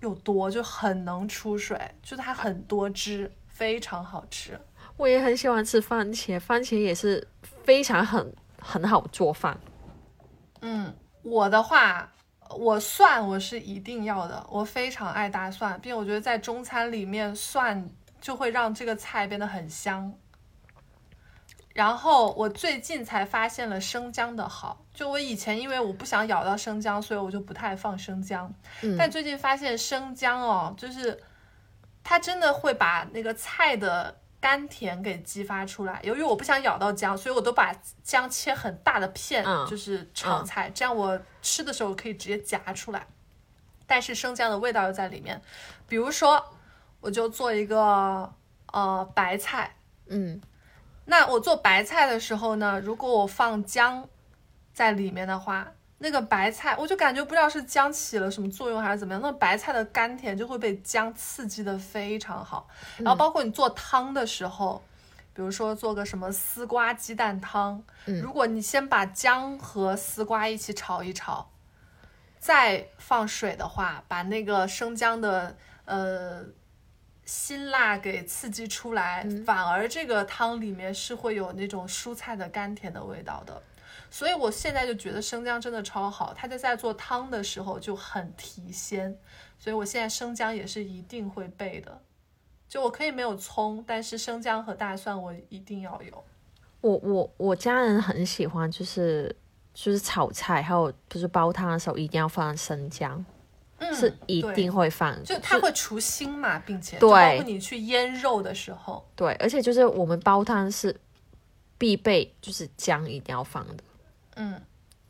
[0.00, 4.60] 又多，就很能出水，就是它很多汁，非常好吃。
[4.96, 7.26] 我也很喜欢吃番茄，番茄也是
[7.64, 9.58] 非常很很好做饭。
[10.60, 12.12] 嗯，我的话，
[12.54, 17.90] 我蒜我是一定要的，我非常爱大蒜，并且我觉得在中餐里面蒜
[18.20, 20.12] 就会让这个菜变得很香。
[21.74, 28.52] 然后我最近才发现了生姜的好，就我以前因为我不想咬到生姜，所以我就不太放生姜。
[28.82, 31.18] 嗯但最近发现生姜哦，就是
[32.04, 36.00] 它真的会把那个菜的甘甜给激发出来。
[36.02, 37.72] 由于我不想咬到姜，所以我都把
[38.02, 43.06] 姜切很大的片，嗯就是炒菜，这样我吃的时候可以直接夹出来。
[43.86, 45.40] 但是生姜的味道又在里面，
[45.86, 46.44] 比如说，
[47.00, 48.34] 我就做一个
[48.72, 49.76] 呃白菜，
[50.08, 50.42] 嗯
[51.04, 54.08] 那我做白菜的时候呢，如果我放姜
[54.74, 55.72] 在里面的话，
[56.02, 62.68] 那个白菜我就感觉不知道是姜起了什么作用还是怎么样，那白菜的甘甜就会被姜刺激的非常好。
[62.98, 64.82] 然后包括你做汤的时候，
[65.32, 67.80] 比如说做个什么丝瓜鸡蛋汤，
[68.20, 71.48] 如果你先把姜和丝瓜一起炒一炒，
[72.40, 76.44] 再放水的话，把那个生姜的呃
[77.24, 83.62] 辛辣给刺激出来，反而这个汤里面是会有那种蔬菜的甘甜的味道的。
[84.12, 89.16] 所以我现在就觉得生姜真的超好，它就在做汤的时候就很提鲜，
[89.58, 91.98] 所以我现在生姜也是一定会备的。
[92.68, 96.24] 就我可以没有葱，但是生姜和大蒜我一定要有。
[96.82, 99.34] 我我我家人很喜欢，就是
[99.72, 103.24] 就是炒菜，还有就是煲汤的时候一定要放生姜，
[103.78, 110.94] 嗯，是一定会放，就它会除腥嘛，并且对包括你去腌肉的时候，对，而且就是我们煲汤是
[111.78, 113.82] 必备，就是姜一定要放的。
[114.42, 114.60] 嗯，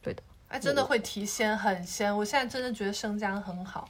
[0.02, 0.22] 对的。
[0.48, 2.14] 哎，真的会提鲜，很鲜。
[2.14, 3.88] 我现在真的觉得生姜很好。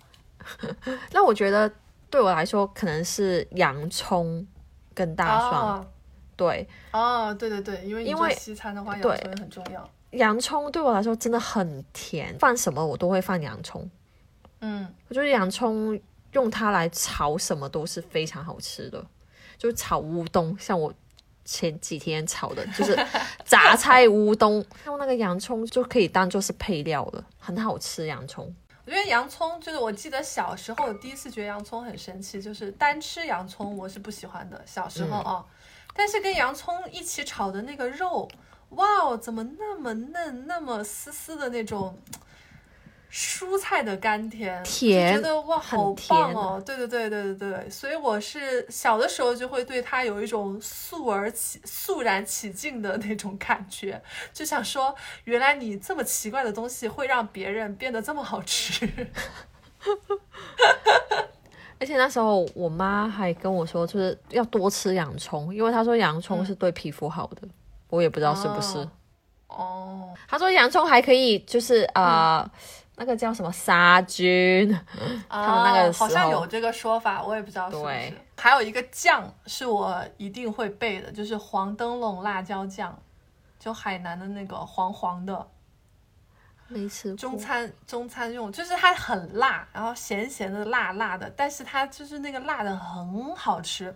[1.11, 1.71] 那我觉得
[2.09, 4.47] 对我来说，可能是洋葱
[4.95, 5.61] 跟大蒜。
[5.61, 5.87] 哦
[6.35, 9.91] 对，哦，对对对，因为因为西餐的话，洋对葱也很重要。
[10.13, 13.89] 洋葱对我来说真的很甜，放什么我都会放洋葱。
[14.61, 15.99] 嗯，我觉得洋葱
[16.33, 19.05] 用它来炒什么都是非常好吃的，
[19.59, 20.93] 就是炒乌冬，像我
[21.45, 22.95] 前几天炒的，就是
[23.45, 28.07] 杂菜乌冬， 用那个洋葱就可以当做是配料了，很好吃。
[28.07, 35.45] 洋葱，我觉得洋葱就是我记得小时候我第一次觉得洋葱很神奇，就是单吃洋葱我是不喜欢的，小时候啊，
[35.95, 38.29] 但是跟洋葱一起炒的那个肉，
[38.71, 41.97] 哇哦，怎么那么嫩，那么丝丝的那种。
[43.13, 46.63] 蔬菜的甘甜，甜得哇，好甜棒哦！
[46.65, 54.01] 对对对对对对，所以我是小的时候就会对它有一种肃而起、肃然起敬的那种感觉，
[54.33, 54.95] 就想说，
[55.25, 58.89] 原来你这么奇怪的东西会让别人变得这么好吃。
[61.79, 67.43] 而且那时候我妈还跟我说，就是要多吃洋葱，因为她说洋葱是对皮肤好的。
[67.91, 68.79] 我也不知道是不是。
[68.79, 68.91] 哦
[69.49, 72.51] 哦，她说洋葱还可以，就是呃，
[72.97, 74.69] 那个叫什么杀菌。
[75.29, 78.13] 他们那个哦好像有这个说法，我也不知道是不是。
[78.37, 82.97] 还有一个酱是我一定会备的，就是黄灯笼辣椒酱，
[83.59, 85.49] 就海南的那个黄黄的。
[86.69, 87.17] 没吃过。
[87.17, 93.95] 中餐中餐用，就是它很辣，然后咸咸的、辣辣的，但是它就是那个辣的很好吃，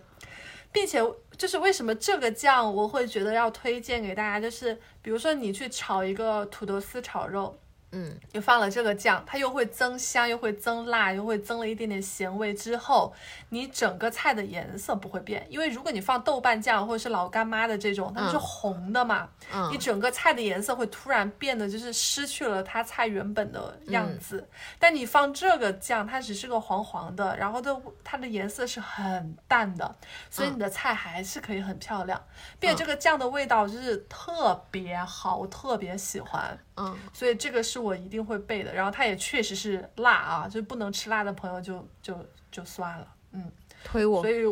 [0.71, 1.01] 并且
[1.35, 7.57] 就是为什么这个酱我会觉得要推荐给大家，就是比如说你去炒一个土豆丝炒肉，
[7.91, 13.13] 嗯，你放了这个酱，它又会增香，又会增辣，又会增了一点点咸味之后，
[13.49, 18.39] 你整个菜的颜色不会变，因为如果你放豆瓣酱或者是老干妈的这种，它们是嗯。
[18.39, 19.71] 红的嘛，嗯。
[19.71, 24.19] 你整个菜的颜色会突然变得就是失去了它菜原本的样嗯。
[24.19, 24.47] 子。
[24.77, 29.95] 但你放这个酱，它只是个黄黄的，然后的它的颜色是很淡的，
[30.29, 32.21] 所以你的菜还是可以很漂亮，
[32.59, 36.57] 并且这个酱的味道就是特别好，我特别喜欢。
[36.79, 42.17] 嗯，所以这个是我一定会备的，然后它也确实是辣啊，就不能吃辣的朋友就就
[42.51, 43.51] 就算了，嗯，
[43.83, 44.21] 推我。
[44.21, 44.45] 所以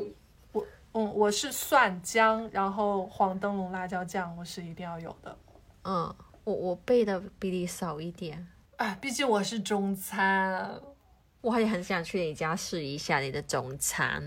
[0.52, 5.38] 我嗯我是蒜姜，然后黄灯笼辣椒酱，我是一定要有的，
[5.84, 8.48] 嗯，我我备的比你少一点，
[8.78, 10.80] 哎，毕竟我是中餐，
[11.42, 14.24] 我也很想去你家试一下你的中餐。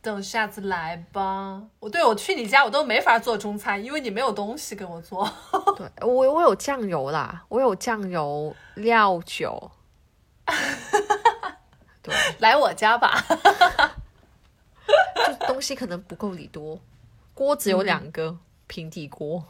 [0.00, 1.62] 等下次来吧。
[1.80, 5.28] 我对我去你家我都没法做中餐，因为你没有东西给我做。
[5.76, 9.70] 对我我有酱油啦，我有酱油、料酒。
[12.02, 13.24] 对，来我家吧，
[15.26, 16.78] 就东西可能不够你多，
[17.32, 19.42] 锅只有两个，平底锅。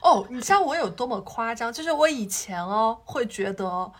[0.00, 1.70] 哦，你知道我有多么夸张？
[1.70, 3.92] 就是我以前哦会觉得，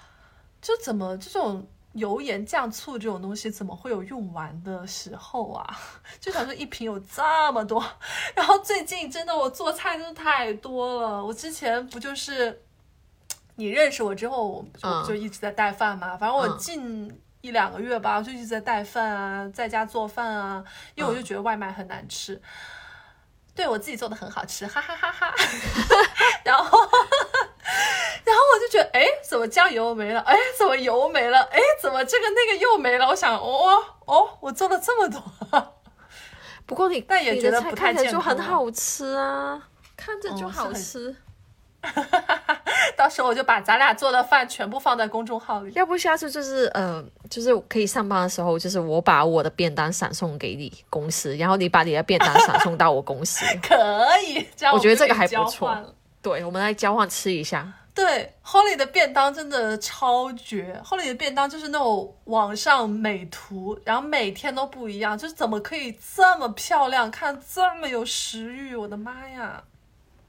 [0.62, 5.78] 就怎么这种油盐酱醋这种东西怎么会有用完的时候啊？
[6.20, 7.22] 就想说一瓶有这
[7.52, 7.84] 么多，
[8.34, 11.24] 然后最近真的我做菜真的太多了。
[11.24, 12.62] 我之前不就是
[13.56, 17.20] 你认识我之后，我就嗯就一直在带饭嘛，反正我嗯近。
[17.42, 20.62] 一两个月吧，我就一直在带饭啊，在家做饭啊，
[20.94, 22.38] 因为我就觉得外卖很难吃。
[23.54, 25.34] 对我自己做的很好吃，哈哈哈哈。
[26.44, 26.78] 然后，
[28.24, 30.20] 然后我就觉得，哎，怎么酱油没了？
[30.20, 31.38] 哎，怎么油没了？
[31.52, 33.06] 哎，怎么这个那个又没了？
[33.08, 35.22] 我想，哦哦，我做了这么多。
[36.66, 39.60] 不过你但也觉得看起来就很好吃啊，
[39.96, 41.16] 看着就好吃。
[42.94, 45.72] 到时候我就把咱俩做的饭全部放在公众号里。
[45.74, 53.44] 要不下次就是呃，就是可以上班的时候，就是我把我的便当闪送给你公司，然后你把你的便当闪送到我公司。
[53.66, 53.74] 可
[54.28, 55.74] 以，这样我觉得这个还不错
[56.22, 57.72] 对，我们来交换吃一下。
[57.92, 60.80] 对，Holly 的便当真的超绝。
[60.84, 68.74] Holly 的便当就是那种网上美图，然后每天都不一样，就是怎么可以这么漂亮，看这么有食欲？
[68.74, 69.62] 我的妈呀！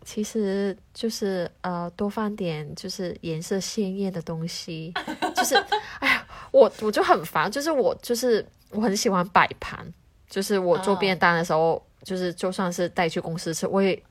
[0.04, 4.92] 其实就是呃，多放点就是颜色鲜艳的东西，
[5.36, 5.56] 就是
[6.00, 9.86] 哎呀，我 我就很烦，就是我就是我很喜欢摆盘，
[10.28, 14.02] 就是我做哦便当的时候，就是就算是带去公司吃，我也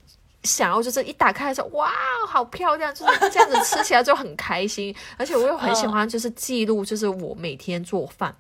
[0.43, 1.91] 想要就是一打开的时候，哇，
[2.29, 8.35] 好漂亮，就是这样子吃起来就很开心， 而且我又很喜欢就是记录，就是我每天做饭，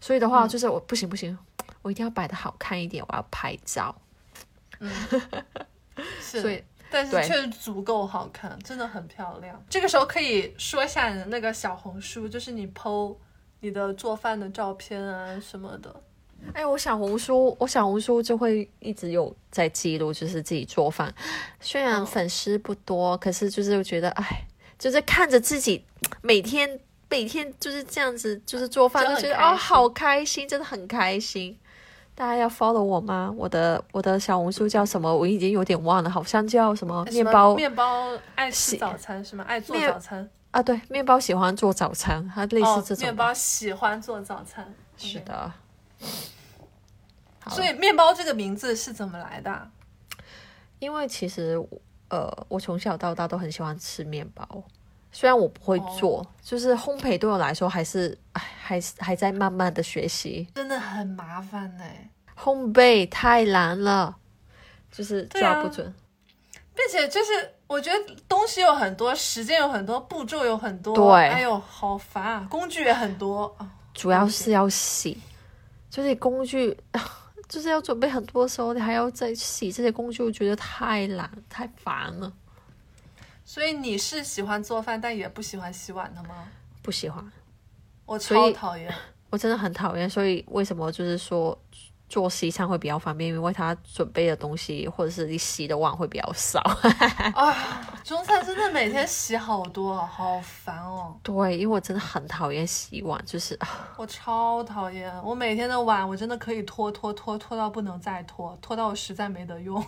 [0.00, 1.36] 所以的话就是我不行不行，
[1.82, 3.94] 我一定要摆的好看一点，我要拍照，
[4.80, 4.90] 嗯。
[6.18, 7.22] 是，所以但是对。
[7.26, 9.62] 确实足够好看，真的很漂亮。
[9.68, 13.16] 这个时候可以说一下你的那个小红书，就是你 PO
[13.60, 15.94] 你的做饭的照片啊什么的。
[16.52, 21.12] 哎，我小红书，我小红书就会一直有在记录，就是自己做饭。
[21.60, 24.46] 虽然嗯粉丝不多，可是就是觉得，哎，
[24.78, 25.84] 就是看着自己
[26.22, 31.56] 每天每天就是这样子，就是做饭，就就觉得哦，很开心好开心，真的很开心。
[32.14, 33.32] 大家要 follow 我吗？
[33.36, 35.16] 我的我的小红书叫什么？
[35.16, 39.44] 我已经有点忘了，好像叫什么面包面包爱吃早餐是吗？
[39.48, 40.28] 爱做早餐。
[40.50, 43.02] 啊，对，面包喜欢做早餐，它类似哦这，种的。
[43.04, 44.74] 面包喜欢做早餐。
[44.98, 45.32] 是的。
[45.32, 45.52] 好
[47.48, 49.70] 所以面包这个名字是怎么来的啊？
[50.78, 51.56] 因为其实
[52.08, 54.62] 呃，我从小到大都很喜欢吃面包，
[55.12, 60.48] 虽然我不会做，就是烘焙对我来说还是哎，还是还在慢慢的学习。
[60.54, 61.84] 真的很麻烦呢、
[62.36, 64.16] 烘焙太难了，
[64.90, 65.92] 就是抓不准。
[66.72, 67.32] 并且就是
[67.66, 72.46] 我觉得东西有很多，时间有很多，步骤有很多，对哎呦，好烦啊！
[72.48, 73.68] 工具也很多啊。
[73.92, 75.20] 主要是要洗，
[75.90, 76.76] 就是工具，
[77.48, 82.32] 就是要准备很多的时候，你还要再洗这些工具，我觉得太懒太烦了，
[83.44, 86.48] 所以你是喜欢做饭，但也不喜欢洗碗的吗？
[86.80, 87.30] 不喜欢。
[88.06, 88.92] 我超讨厌。
[89.30, 91.56] 我真的很讨厌，所以为什么就是说
[92.10, 96.60] 做西餐会比较方便，因为他准备的东西或者是你洗的碗会比较少。
[97.34, 97.54] 啊，
[98.02, 101.16] 中餐真的每天洗好多，好烦哦！
[101.22, 109.80] 对，因为我真的很讨厌洗碗，就是啊 我超讨厌，我每天的碗我真的可以拖拖拖拖到不能再拖，拖到我实在没得用。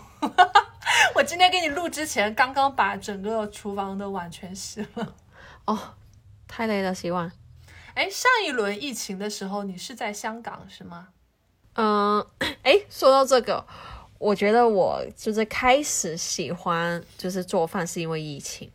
[1.17, 5.15] 我今天给你录之前，刚刚把整个厨房的碗全洗了。
[5.65, 5.77] 哦，
[6.47, 7.33] 太累了洗碗。
[7.95, 11.09] 哎，上一轮疫情的时候，你是在香港是吗？
[11.75, 12.25] 嗯，
[12.63, 13.65] 哎， 说到这个，
[14.19, 18.71] 我觉得我就是开始喜欢就是做饭是因为疫情，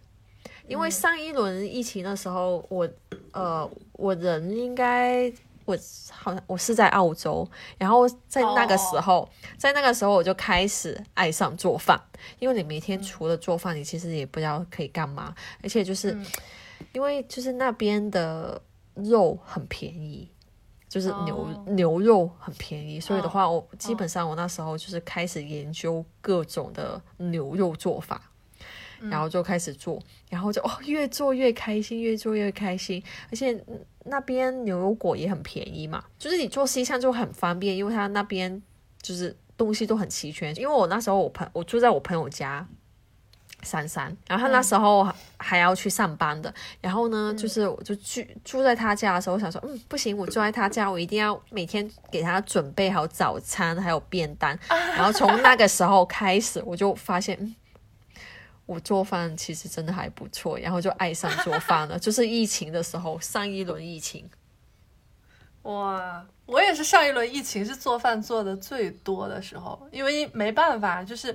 [0.67, 2.89] 因为上一轮疫情的时候，我
[3.31, 5.31] 呃，我人应该。
[5.67, 5.77] 我
[6.09, 7.45] 好像我是在澳洲，
[7.77, 9.27] 然后在那个时候
[9.57, 12.01] 在那个时候我就开始爱上做饭，
[12.39, 16.25] 因为你每天除了做饭，你其实也不知道可以干嘛，而且就是、嗯。
[16.93, 18.61] 因为就是那边的
[18.93, 20.29] 肉很便宜，
[20.87, 28.31] 就是牛、哦牛肉很便宜，所以的哦话，我基本上我那时候就是开始研究各种的牛肉做法，
[29.01, 38.61] 嗯然后就开始做，然后就哦越做越开心，越做越开心，而且嗯那边牛油果也很便宜嘛，就是你做西餐就很方便，因为他那边
[39.01, 40.55] 就是东西都很齐全。
[40.55, 42.67] 因为我那时候我朋我住在我朋友家。
[43.67, 54.57] 珊珊，然后他那时候还还要去上班的，然后呢，就是我就住住在他家的时候，我想说，嗯，不行，我住在他家，我一定要每天给他准备好早餐，还有便当。
[54.69, 57.55] 然后从那个时候开始，我就发现，嗯，
[58.65, 61.97] 我做饭其实真的还不错，然后就爱上做饭了。
[61.99, 64.29] 就是疫情的时候，上一轮疫情，
[65.63, 71.27] 哇，我也是上一轮疫情是做饭做的最多的时候，因为没办法，就是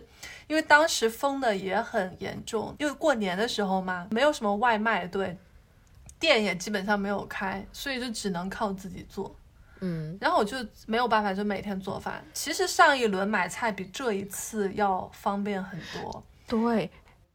[0.48, 5.36] 因为当时封的也很严重，因为过年的时候嘛，没有什么外卖，对，
[6.18, 9.36] 店也基本上没有开，所以就只能靠自己做。
[9.80, 10.56] 嗯，然后我就
[10.86, 12.24] 没有办法，就每天做饭。
[12.32, 16.22] 其实上一轮买菜比这一次要方便很多。
[16.46, 16.88] 对，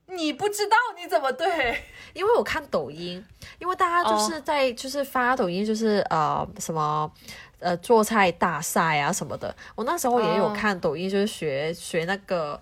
[0.08, 1.84] 你不知道你怎么对？
[2.14, 3.24] 因为我看抖音，
[3.60, 7.12] 因为大家就是在、就是发抖音，就是呃什么
[7.60, 9.56] 呃做菜大赛啊什么的。
[9.76, 12.60] 我那时候也有哦看抖音，就是学学那个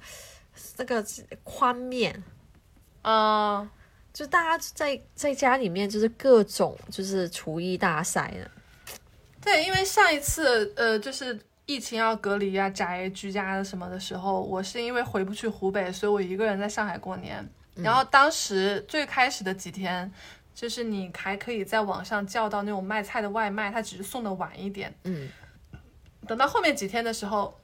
[0.78, 1.04] 那个
[1.44, 2.24] 宽面，
[3.04, 3.70] 嗯，
[4.14, 8.50] 就大家在在家里面就是各种就是厨艺大赛呢。
[9.42, 17.48] 对，因为上一次呃就是疫情要隔离啊、宅居家什么的时候，我是因为回不去湖北，所以我一个人在上海过年。
[17.76, 20.10] 然后当时最开始的几天，
[20.56, 24.96] 就是你还可以在网上叫到那种卖菜的外卖，他只是送的晚一点。
[25.04, 25.30] 嗯，
[26.26, 27.60] 等到后面几天的时候，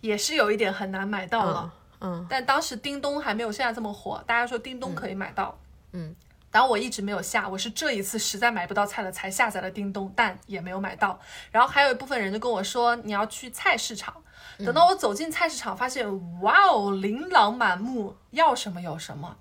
[0.00, 1.74] 也是有一点很难买到了。
[2.00, 5.56] 嗯但当时叮咚还没有现在这么火，大家说叮咚可以买到。
[5.92, 6.14] 嗯，
[6.50, 11.20] 然后我一直没有下，我是这一次实在买不到菜了才下载了叮咚，但也没有买到。
[11.50, 14.14] 然后还有一部分人就跟我说你要去菜市场。
[14.58, 16.06] 等到我走进菜市场，发现
[16.40, 19.36] 哇哦，琳琅满目，要什么有什么。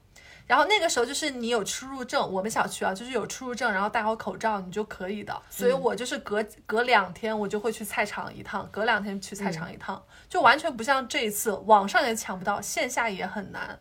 [0.51, 5.41] 然后那个时候就是你有出入证，我们小区啊就是有出入证，然后戴好口罩你就可以的。
[5.49, 13.79] 所以我就是隔隔两天我就会去菜场一趟，隔两天去菜场一趟，就完全不像这一次网上也抢不到，线下也很难。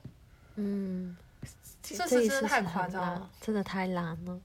[0.55, 1.17] 嗯，
[1.83, 4.39] 这这次真的太夸张了，真的太难了。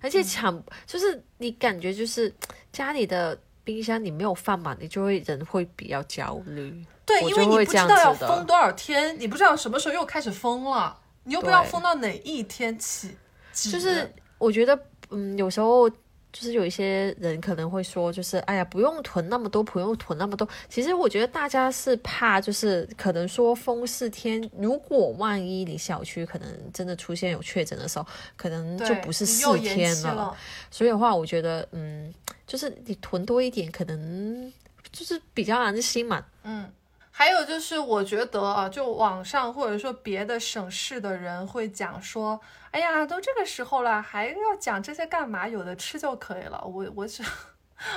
[0.00, 2.34] 而且抢、就是你感觉就是
[2.72, 6.84] 家里的冰箱你没有放满，你就会人会比较焦虑。
[7.06, 13.16] 对，因为你不知道要封多少天，你不知道什么时候又开始封了，你又不知道封到哪一天起。
[13.52, 14.78] 就是我觉得，
[15.10, 20.48] 嗯，有时候就是有一些人可能会说，就是哎呀，不用囤那么多，不用囤那么多。
[20.70, 28.06] 其实我觉得大家是怕，就是可能说封四天，如果万一你小区可能真的出现有确诊的时候，
[28.36, 30.34] 可能就不是四天期了。
[30.70, 32.10] 所以的话，我觉得，嗯，
[32.46, 34.50] 就是你囤多一点，可能
[34.90, 36.24] 就是比较安心嘛。
[36.44, 36.66] 嗯，
[37.14, 42.40] 还有就是，我觉得啊，就网上或者说别的省市的人会讲说，
[42.70, 45.46] 哎呀，都这个时候了，还要讲这些干嘛？
[45.46, 46.64] 有的吃就可以了。
[46.64, 47.22] 我我是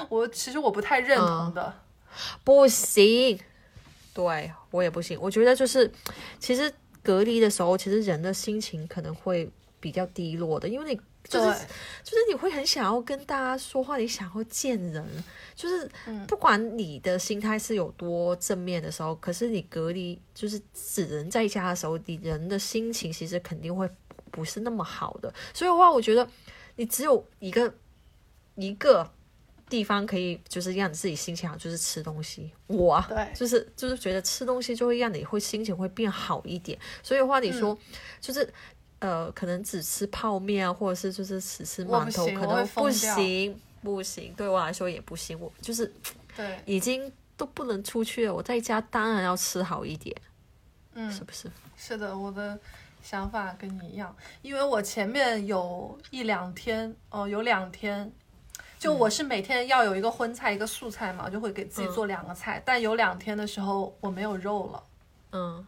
[0.10, 1.74] 我其实我不太认同的。
[2.44, 3.40] 不行，
[4.14, 5.18] 对我也不行。
[5.22, 5.90] 我觉得就是，
[6.38, 9.50] 其实隔离的时候，其实人的心情可能会
[9.80, 11.66] 比较低落的，因为你就是
[12.04, 15.04] 就是你会很想要跟大家说话，你想要见人，
[15.56, 23.90] 就是嗯不管你的心态是有多正面的时候，可是你隔离就是只能在家的时候，你人的心情其实肯定会
[24.30, 25.34] 不是那么好的。
[25.54, 26.30] 所以的话，我觉得
[26.76, 27.74] 你只有一个
[28.56, 29.12] 一个
[29.68, 32.52] 地方可以就是让你自己心情好，就是吃东西。
[32.68, 36.78] 我啊对就是就是觉得吃东西就会让你会心情会变好一点。
[37.02, 37.76] 所以的话，你说、
[38.22, 38.54] 就是。
[39.06, 45.40] 呃，可能只吃泡面啊，或者是就是只吃馒头，可能不行，不行，对我来说也不行。
[45.40, 45.94] 我就是
[46.36, 50.16] 对，已经都不能出去了，我在家当然要吃好一点，
[50.96, 51.52] 嗯，是不是？
[51.78, 52.58] 是的，我的
[53.04, 58.12] 想法跟你一样，因为我前面有一两天，哦、有两天，
[58.80, 62.60] 就我是每天要有一个荤菜，一个素菜嘛，我就会给自己做两个菜。
[62.66, 64.84] 但有两天的时候我没有肉了，
[65.34, 65.68] 嗯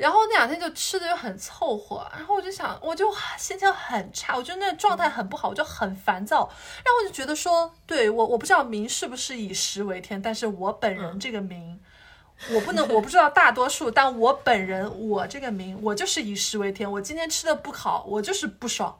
[0.00, 6.48] 然后那两天就吃的又很凑合，然后我就想，我就心情很差，我觉得那状态很不好，我就很烦躁，
[6.84, 11.78] 然后我就觉得说，对我我不知道民是不是以食为天，但是我本人这个民。
[12.50, 16.90] 我不能， 我不知道大多数，但我本人，我这个民，我就是以食为天。
[16.90, 18.98] 我今天吃的不好，我就是不爽。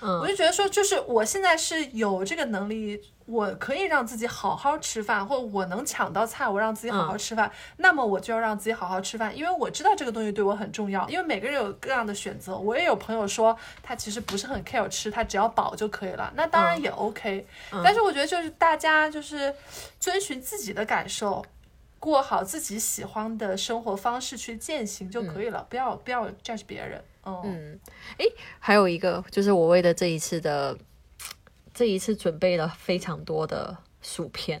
[0.00, 11.08] 嗯我就觉得说，就是我现在是有这个能力，我可以让自己好好吃饭，或者我能抢到菜，我让自己好好吃饭，那么我就要让自己好好吃饭，因为我知道这个东西对我很重要。
[11.08, 17.46] 因为每个人有各样的选择，我也有朋友说他其实不是很 care 吃，他只要饱就可以了，那当然也 OK、
[17.84, 19.54] 但是我觉得就是大家就是
[20.00, 21.44] 遵循自己的感受。
[21.98, 27.02] 过好自己喜欢的生活方式去践行就可以了，不要不要 judge 别人。
[27.24, 27.80] 嗯，嗯，
[28.18, 28.26] 诶，
[28.60, 30.76] 还有一个就是我为了这一次的
[31.76, 34.58] 这一次准备了非常多的薯片，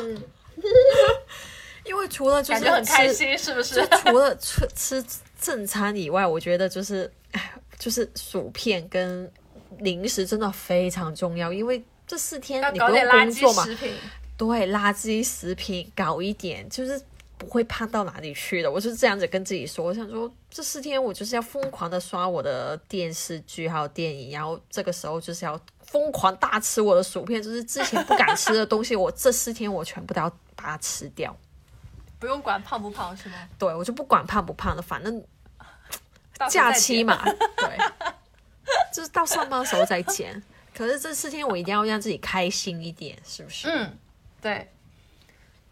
[0.00, 0.22] 嗯
[1.84, 3.60] 因为除了就是感觉很开心，是不？
[3.60, 5.04] 就是除了吃吃
[5.38, 9.30] 正餐以外，我觉得就是哎 就是薯片跟
[9.78, 13.92] 零食真的非常重要，因为这四天你不用工作嘛圾，食品。
[14.38, 17.00] 对，垃圾食品搞一点，就是
[17.36, 18.70] 不会胖到哪里去的。
[18.70, 25.60] 我是这样子跟自己说，我想说这四天我就是要疯狂的刷我的电视剧还有电影，然后这个时候就是要
[25.92, 31.36] 疯狂大吃我的薯片，就是之前不敢吃的东西， 我这四天我全部都要把它吃掉。
[32.18, 33.34] 不用管胖不胖是吗？
[33.58, 35.22] 对我就不管胖不胖了，反正
[36.48, 37.22] 假期嘛，
[37.58, 37.78] 对，
[38.90, 40.42] 就是到上班的时候再减。
[40.74, 43.68] 可是这四天我一定要让自己开心一点，是不是？
[43.68, 43.98] 嗯，
[44.40, 44.72] 对。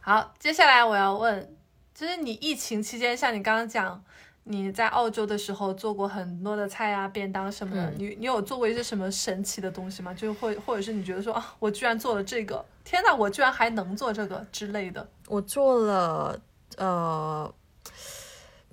[0.01, 1.57] 好，接下来我要问，
[1.95, 4.03] 就是你疫情期间，像你刚刚讲，
[4.45, 10.13] 你在澳洲的时候做过很多的菜啊、便当什么的，嗯你你有做过一些什么神奇的东西吗？
[10.15, 15.07] 就会或者是你觉得说啊，我居然做了这个，天哪，我居然还能做这个之类的。
[15.29, 16.41] 我做了
[16.77, 17.53] 呃，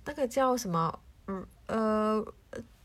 [0.05, 0.99] 那个叫什么？
[1.28, 2.26] 嗯呃，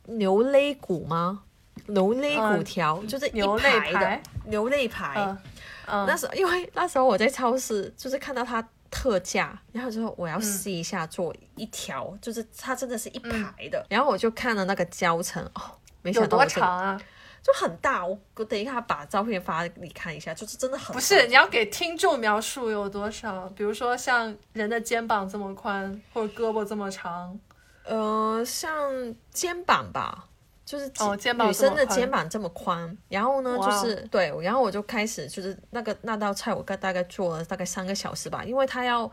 [0.07, 1.43] 牛肋骨吗？
[1.87, 5.15] 牛肋骨嗯条、就是一牛肋排的，牛肋排。
[5.17, 5.39] 嗯
[5.87, 15.63] 嗯，那时候因为那时候我在超市就是看到它特价，然后就说我要试一下做一条，就是它真的是一排的，然后我就看了那个教程哦，
[16.03, 17.01] 没想到我这个长啊？
[17.43, 23.49] 就很大，我我等一下把照片发给你看一下，就是真的很不是，你要给听众描述有多少？
[23.57, 27.41] 比如说像人的肩膀这么宽，或者胳膊这么长。
[27.85, 30.29] 呃像肩膀吧。
[30.73, 39.11] 就是哦肩膀女生的肩膀这么宽，然后呢，就是对，然后我就开始就是那个那道菜，我大大概做了大概三个小时吧，因为它要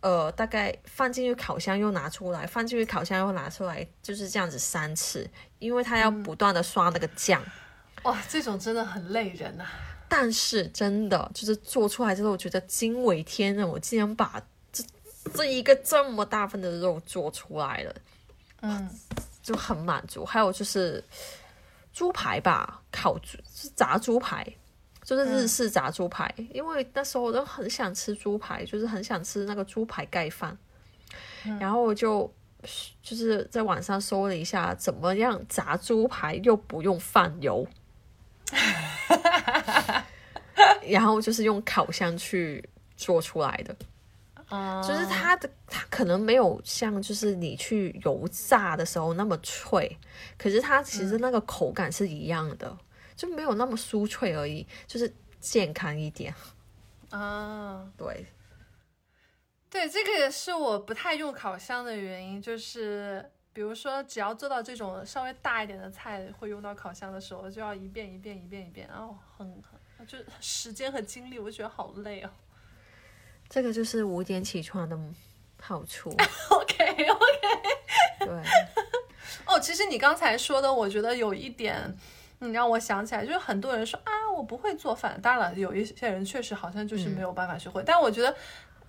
[0.00, 6.22] 呃大概放进去烤箱又拿出来，放进去烤箱又拿出来，就是这样子三次，因为它要嗯。
[6.22, 7.42] 不断的刷那个酱。
[8.04, 9.66] 哇，这种真的很累人呐、
[10.08, 14.42] 但是真的就是做出来之后，我觉得惊为天人，我竟然把
[14.72, 14.82] 这
[15.34, 17.94] 这一个这么大份的肉做出来了，
[18.62, 18.88] 嗯，
[19.42, 20.24] 就很满足。
[20.24, 21.02] 还有就是
[21.92, 24.46] 猪排吧，烤猪是炸猪排，
[25.02, 30.56] 就是日式炸猪排，因为那时候我都很想吃猪排，就是很想吃那个猪排盖饭，
[31.60, 32.32] 然后我就。
[33.02, 37.66] 就是在网上搜了一下，怎么样炸猪排又不用放油，
[40.86, 42.64] 然后就是用烤箱去
[42.96, 43.74] 做出来的。
[44.52, 49.98] 啊就是它的它可能没有像就是你去油炸的时候那么脆，
[50.36, 52.76] 可是它其实那个口感是一样的，
[53.16, 56.34] 就没有那么酥脆而已，就是健康一点。
[57.08, 58.26] 啊，对，
[59.70, 63.24] 对，这个也是我不太用烤箱的原因，就是
[63.54, 69.46] 比如说只要做到这种稍微大一点的菜，会用到烤箱的时候，就要一遍一遍一遍一遍，然后很
[69.96, 72.30] 很就时间和精力，我觉得好累哦。
[73.52, 74.98] 这个就是五点起床的
[75.60, 76.08] 好处。
[76.48, 77.28] OK OK。
[78.20, 78.28] 对，
[79.44, 81.94] 哦，其实你刚才说的，我觉得有一点，
[82.38, 85.20] 你，让我想起来，就是很多人说啊，我不会做饭。
[85.20, 88.34] 当然了，有一些人确实好像就是没有办法学会，但我觉得，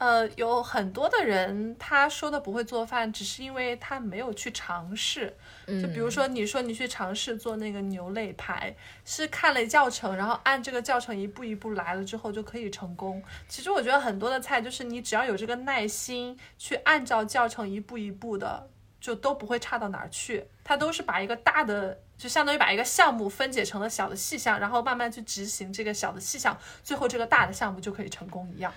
[0.04, 5.34] 呃，有很多的人他说的不会做饭，只是因为他没有去尝试。
[5.66, 8.76] 就比如说，你说你去尝试做那个牛肋排，
[9.06, 13.24] 是看了教程，然后按这个教程一步一步来了之后就可以成功。
[13.48, 18.68] 其实我觉得很多的菜，就是你只要有这个耐心去按照教程一步一步的。
[19.00, 28.74] 就都不会差到哪儿去，它都是把一个大的，就相当于把一个项目分解成了小的细项，然后慢慢去执行这个小的细项，最后这个大的项目就可以成功一样。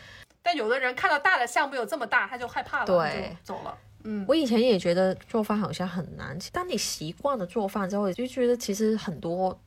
[0.46, 3.76] 但有的人看到大的项目有这么大，他就害怕了，对就走了。
[4.04, 9.58] 嗯，我以前也觉得做饭好像很难，当你习惯了做饭之后，就觉得其实很多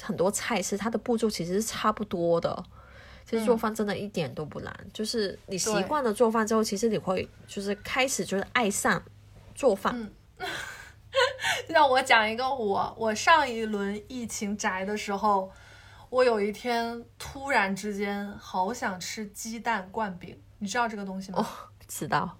[0.00, 2.64] 很多菜式它的步骤其实是差不多的。
[3.26, 9.02] 其实做饭真的一点都不难，就是你习惯了做饭之后，其实你会就是开始就是爱上
[9.54, 10.10] 做饭。
[11.68, 15.52] 让我讲一个我我上一轮疫情宅的时候，
[16.12, 21.48] 我有一天突然之间好想吃鸡蛋灌饼，你知道这个东西吗？
[21.88, 22.36] 知道，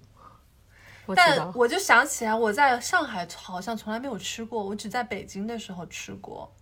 [1.06, 6.54] 我知但道，我就想起来，我在上海好像从来没有吃过，我只在北京的时候吃过。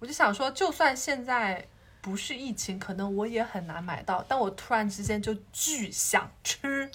[0.00, 1.64] 我就想说，就算现在
[2.00, 6.90] 不是疫情，可能我也很难买到，但我突然之间就巨想吃，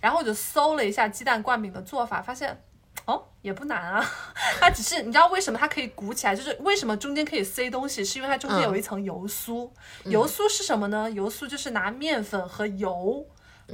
[0.00, 2.58] 然后我就搜了一下鸡蛋灌饼的做法，发现。
[3.06, 4.10] 哦，也不难啊，
[4.58, 9.68] 它只是你知道为什么它可以鼓起来，就是为什么中间可以塞东西，是因为它中间有一层油酥。
[10.04, 11.10] 油酥是什么呢？
[11.10, 13.26] 油酥就是拿面粉和油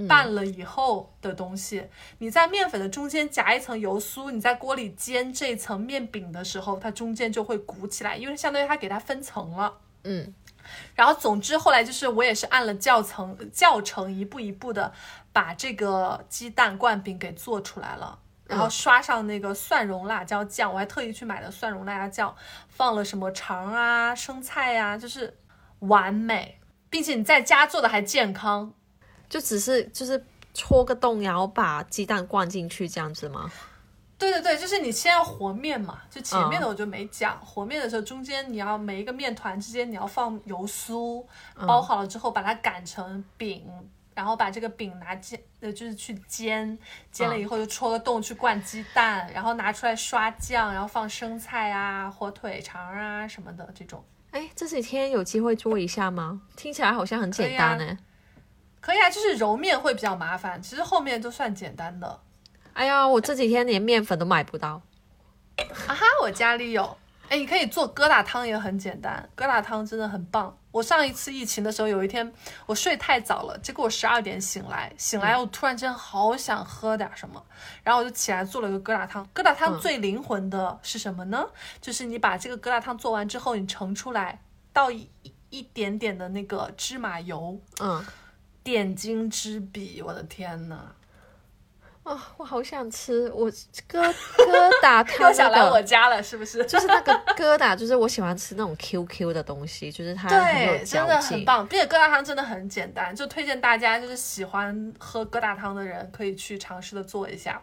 [0.09, 1.89] 拌了以后的东西。
[2.19, 9.79] 你在面粉的中间夹一层油酥，你在锅里煎这层面饼的时候，它中间就会鼓起来，因为相当于它给它分层了。
[10.03, 10.35] 嗯，
[10.97, 14.93] 然后总之后来就是我也是按了教程教程一步一步的
[15.33, 18.19] 把这个鸡蛋灌饼给做出来了。
[18.51, 22.37] 然后刷上那个蒜蓉辣椒酱，我还特意去买的蒜蓉辣椒酱，
[22.69, 25.39] 放了什么肠啊、生菜呀、就是
[25.79, 26.59] 完美，
[26.91, 28.73] 并且你在家做的还健康。
[29.29, 33.49] 就只是就是戳个洞，然后把鸡蛋灌进去这样子吗？
[34.19, 37.41] 对对对，就是你先要和面嘛，就前面的我就没讲。
[37.41, 41.25] 和面的时候，中间你要每一个面团之间你要放油酥，
[41.67, 43.65] 包好了之后把它擀成饼，
[44.15, 46.79] 然后把这个饼拿煎，呃，就是去煎，
[47.11, 54.05] 煎了以后就戳个洞去灌鸡蛋，然后拿出来刷酱，然后放生菜啊、火腿肠啊什么的这种。
[54.33, 56.43] 哎，这几天有机会做一下吗？
[56.57, 57.99] 听起来好像很简单呢。
[58.81, 62.21] 可以啊，就是揉面会比较麻烦，其实后面都算简单的。
[62.73, 64.81] 哎呀，我这几天连面粉都买不到。
[65.87, 66.97] 啊哈，我家里有，
[67.29, 70.57] 哎，你可以做疙瘩汤也很简单，疙瘩汤真的很棒。
[70.73, 72.33] 我上一次疫情的时候，有一天
[72.67, 77.45] 我睡太早了，结果我十二点醒来，醒来我突然间好想喝点什么，
[77.83, 79.29] 然后我就起来做了个疙瘩汤。
[79.35, 81.45] 疙瘩汤最灵魂的是什么呢？
[81.81, 84.41] 就是你把这个疙瘩汤做完之后，你盛出来，
[84.73, 85.11] 倒一
[85.51, 88.07] 一点点的那个芝麻油，嗯，
[88.63, 90.93] 点睛之笔，我的天呐！
[92.03, 96.65] 啊，我好想吃我疙疙瘩汤又想来我，家了，是不是？
[96.65, 100.29] 就是那个 疙瘩，就是我喜欢吃那种 QQ 的东西，就是它
[100.85, 101.45] 真的很。
[101.45, 107.63] 棒，并且疙瘩汤真的很简单，就推荐大家就是喜欢喝疙瘩汤的人可以去尝试的做一下。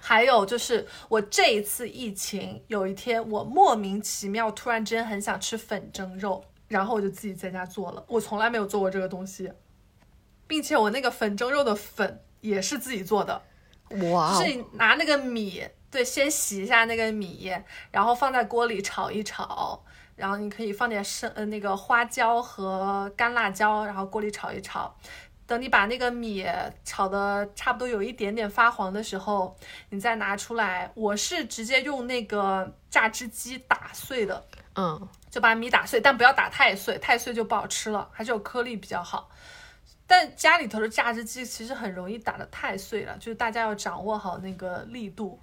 [0.00, 9.50] 还有就是我这一次疫情，有一天我莫名其妙突然之间很想吃粉蒸肉，然后我就自己在家做了，我从来没有做过这个东西，
[10.46, 13.42] 并且我那个粉蒸肉的粉也是自己做的，
[14.10, 17.52] 哇哦，是你拿那个米，对，先洗一下那个米，
[17.90, 19.84] 然后放在锅里炒一炒，
[20.16, 24.94] 然后你可以放点生呃那个花椒和干辣椒，然后锅里炒一炒。
[25.46, 26.46] 等你把那个米
[26.84, 29.54] 炒的差不多有一点点发黄的时候，
[29.90, 30.90] 你再拿出来。
[30.94, 34.42] 我是直接用那个榨汁机打碎的，
[34.74, 39.28] 嗯，就把米打碎，但不要打太碎，太碎就不好吃了，还是有颗粒比较好。
[40.06, 45.38] 但家里头的榨汁机其实很容易打得太碎了，就是大家要掌握好那个力度。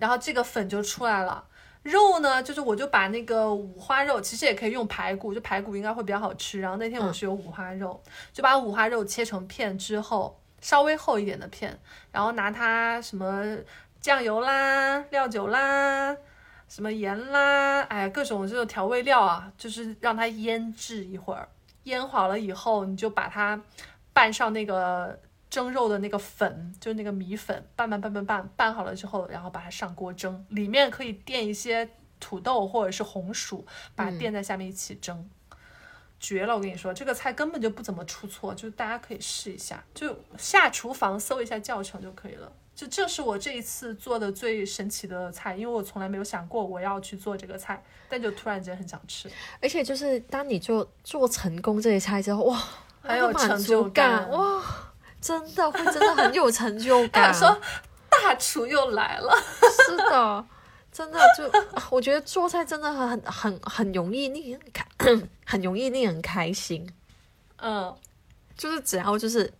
[0.00, 1.44] 然后这个粉就出来了。
[1.84, 6.60] 肉呢，就是我就把那个五花肉，其实也可以用排骨，就排骨应该会比较好吃。
[6.60, 8.02] 然后那天我是有五花肉，
[8.32, 11.78] 就把五花肉切成片之后，稍微厚一点的片，
[12.10, 13.56] 然后拿它什么
[14.00, 16.14] 酱油啦、料酒啦、
[16.68, 21.48] 什么盐啦，哎，各种这种调味料啊，就是让它腌制一会儿。
[21.84, 23.58] 腌好了以后，你就把它
[24.18, 25.16] 拌上那个
[25.48, 31.88] 蒸肉的那个粉，就是那个米粉，拌拌拌拌拌，拌好了之后，然后把它上锅蒸，里面可以垫一些
[32.18, 33.64] 土豆或者是红薯，
[33.94, 35.30] 把它垫在下面一起蒸。
[36.18, 36.56] 绝了！
[36.56, 42.52] 我跟你说，这个菜根本就不怎么出错，就大家可以试一下，就下厨房搜一下教程就可以了。
[42.74, 49.30] 就这是我这一次做的最神奇的菜，因为我从来没有想过我要去做这个菜，但就突然间很想吃。
[49.62, 52.60] 而且就是当你做做成功这些菜之后，哇，
[53.08, 54.62] 很有成就感，哇，
[55.20, 57.34] 真的会真的很有成就 他感。
[57.34, 57.60] 说
[58.10, 59.32] 大厨又来了，
[59.86, 60.46] 是的，
[60.92, 61.50] 真的就
[61.90, 64.84] 我觉得做菜真的很很很容易令人开，
[65.46, 66.88] 很容易令人开心。
[67.60, 67.94] 嗯，
[68.56, 69.52] 就是只要就是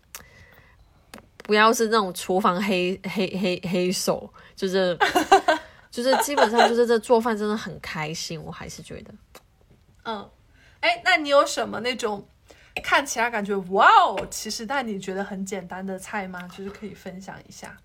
[1.45, 4.97] 不要是那种厨房黑黑黑黑手，就是
[5.91, 9.13] 就是基本上就是这做饭真的很开心，我还是觉得。
[10.05, 10.29] 嗯，
[10.81, 12.27] 哎，那你有什么那种
[12.81, 16.49] 看起来感觉哇哦，其实但你觉得很简单的菜吗？
[16.49, 17.77] 就是可以分享一下。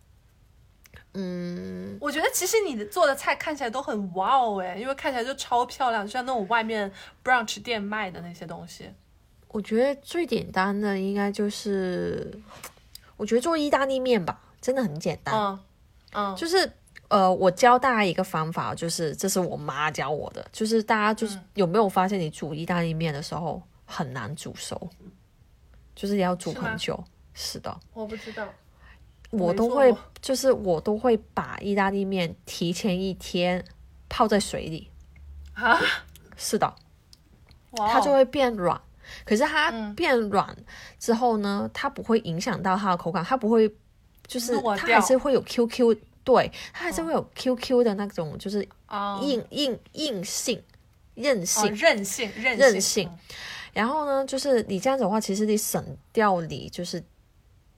[1.16, 6.92] 嗯，我觉得其实你的做的菜看起来都很哇哦哎，因为看起来就超漂亮，就像那种外面
[7.24, 8.90] brunch 店卖的那些东西。
[9.50, 12.32] 我觉得最简单的应该就是，
[13.16, 15.36] 我觉得做意大利面吧，真的很简单。
[15.36, 15.60] 嗯
[16.14, 16.72] 嗯，就是
[17.10, 23.62] 呃，我教大家一个方法，就是这是我妈教我的，就是大家就是、嗯有没有发现，你煮意大利面的时候
[23.94, 24.90] 很难煮熟，
[25.94, 27.02] 就是要煮很久。
[27.36, 28.48] 是的，我不知道。
[29.30, 33.64] 我都会就是我都会把意大利面提前一天
[34.10, 34.90] 泡在水里。
[35.54, 35.80] 啊，
[36.38, 36.76] 是的，
[37.76, 38.80] 它就会变软。
[39.26, 40.56] 可是它嗯变软
[41.00, 43.72] 之后呢，它不会影响到它的口感，它不会，
[44.26, 50.64] 就是它还是会有 QQ，对，它还是会有 QQ 的那种，就是啊硬硬硬性、
[51.16, 51.76] 韧哦性。
[51.76, 53.20] 韧性韧韧性性
[53.74, 55.84] 然后呢，就是你这样子的话，其实你省
[56.14, 57.04] 掉你就是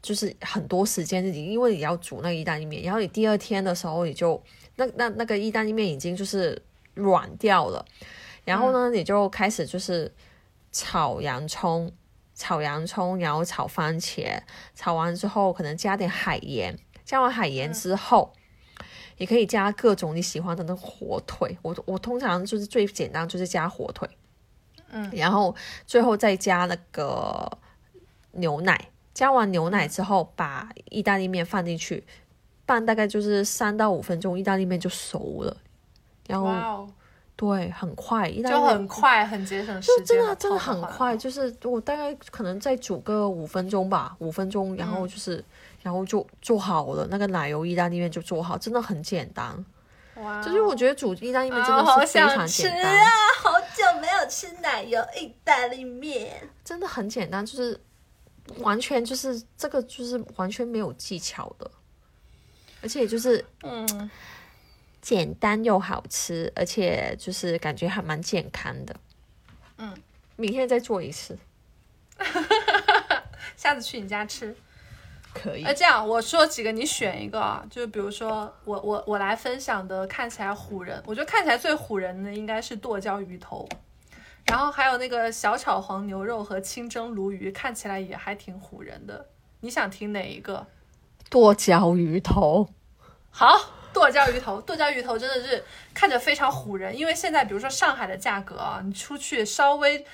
[0.01, 4.39] 就是很多时间，你因为你要煮那个意大利面，然后你第二天的时候你就
[4.75, 6.61] 那那那个意大利面已经就是
[6.93, 7.83] 软掉了，
[8.43, 10.13] 然后呢，你就开始就是
[10.71, 11.91] 炒洋葱。
[12.37, 14.37] 炒洋葱，然后炒番茄，
[14.75, 18.33] 炒完之后可能加点海盐，加完海盐之后，
[19.15, 21.57] 也可以加各种你喜欢的那个火腿。
[21.61, 24.05] 我我通常就是最简单就是加火腿，
[24.91, 25.55] 嗯，然后
[25.85, 27.49] 最后再加那个
[28.31, 28.89] 牛奶。
[29.13, 32.03] 加完牛奶之后，把意大利面放进去，
[32.65, 35.55] 拌大概就是三到五分钟，意大利面就熟了。
[36.27, 36.89] 然后哇哦，
[37.37, 40.17] 对，很快，意大利就很快，很节省时就间。
[40.17, 45.41] 真的真的很快，就是我大概可能再煮个五分钟吧，五分钟，然嗯后就是、
[45.81, 49.65] 然后就做好了，那个奶油意大利面就做好，真的很简单。
[50.43, 53.09] 就是我觉得煮意大利面真的是非常简单，啊！
[53.41, 56.49] 好久没有吃奶油意大利面。
[56.63, 57.79] 真的很简单，就是
[58.59, 61.69] 完全就是这个就是完全没有技巧的，
[62.81, 64.09] 而且就是嗯，
[65.01, 68.95] 简单又好吃，而且就是感觉还蛮健康的。
[69.77, 69.93] 嗯，
[70.37, 71.37] 明天再做一次，
[73.57, 74.55] 下次去你家吃。
[75.35, 75.73] 可以那。
[75.73, 77.63] 这样我说几个，你选一个啊。
[77.69, 83.67] 就比如说我我我来分享的，看起来唬人，我觉得看起来最唬人的应该是剁椒鱼头，
[84.45, 89.27] 然后还有那个小炒黄牛肉和清蒸鲈鱼，看起来也还挺唬人的。
[89.59, 90.65] 你想听哪一个？
[91.29, 92.69] 剁椒鱼头，
[93.31, 93.59] 好，
[93.91, 100.05] 剁椒鱼头，剁椒鱼头真的是看着非常唬人，因为现在比如说上海的价格啊，你出去稍微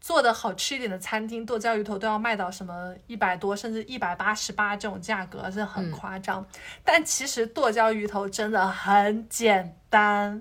[0.00, 6.44] 做的好吃一点的餐厅，剁椒鱼头都要卖到什么一百多，甚至一百八十八这种价格，是很夸张。
[6.82, 10.40] 但其实剁椒鱼头真的很简单，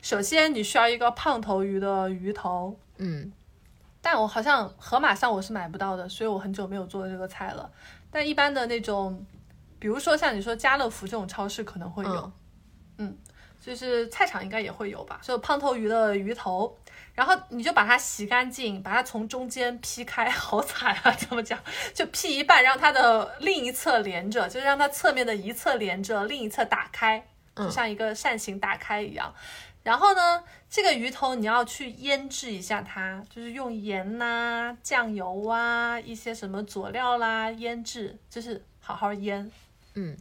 [0.00, 3.32] 首先你需要一个胖头鱼的鱼头，嗯，
[4.00, 7.68] 但我好像盒马上我是买不到的，所以我很久没有做这个菜了。
[8.12, 9.26] 但一般的那种，
[9.80, 12.32] 比如说像你说家乐福这种超市可能会有，
[12.98, 13.16] 嗯
[13.60, 15.20] 就是菜场应该也会有吧。
[15.22, 16.76] 就胖头鱼的鱼头，
[17.14, 21.10] 然后你就把它洗干净，把它从中间劈开， 好惨啊！
[21.12, 21.58] 怎么讲，
[21.92, 27.18] 就劈一半，让它的另一侧连着，就是让它侧面的一侧连着，另一侧打开，
[27.54, 29.34] 就嗯像一个扇形打开一样。
[29.82, 39.50] 然后呢，这个鱼头你要去腌制一下它，就是用盐呐、酱油啊、一些什么佐料啦腌制，就是好好腌。
[39.94, 40.16] 嗯，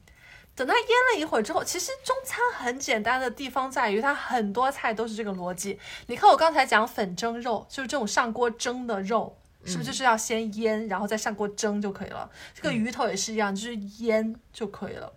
[0.60, 5.80] 等它腌了一会儿之后，其实中餐很简单的地方在于它很多菜都是这个逻辑。
[6.08, 12.30] 你看我刚才讲粉蒸肉，就是这种上锅蒸的肉，是不是就是要先腌，然后再上锅蒸就可以了？
[12.54, 13.74] 这个鱼头也是一样，就是
[14.04, 15.14] 腌就可以了。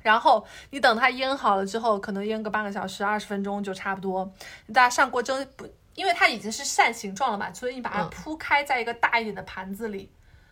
[0.00, 4.32] 然后你等它腌好了之后，可能腌个半个小时、二十分钟就差不多。
[4.66, 10.08] 你大家上锅蒸不，因为它已经是扇形状了嘛，所以你把它嗯铺开在一个大一点的盘子里。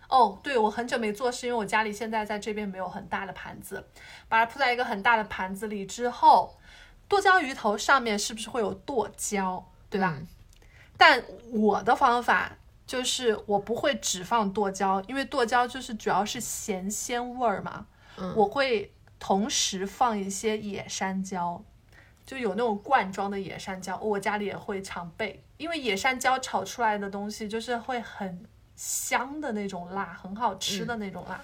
[0.08, 3.84] 哦，对，我很久没做，是因为我家里现在在这边没有很大的盘子，
[4.28, 6.56] 把它铺在一个很大的盘子里之后，
[7.08, 10.14] 剁椒鱼头上面是不是会有剁椒，对吧？
[10.18, 10.26] 嗯
[10.98, 11.22] 但
[11.52, 12.56] 我的方法
[12.86, 21.62] 就是我不会只放剁椒，因为剁椒就是主要是咸鲜味儿嘛，嗯我会同时放一些野山椒。
[22.24, 28.44] 就有那种罐装的野山椒，我家里也会常备，因为野山椒炒出来的东西就是会很
[28.76, 31.40] 香的那种辣，很好吃的那种辣。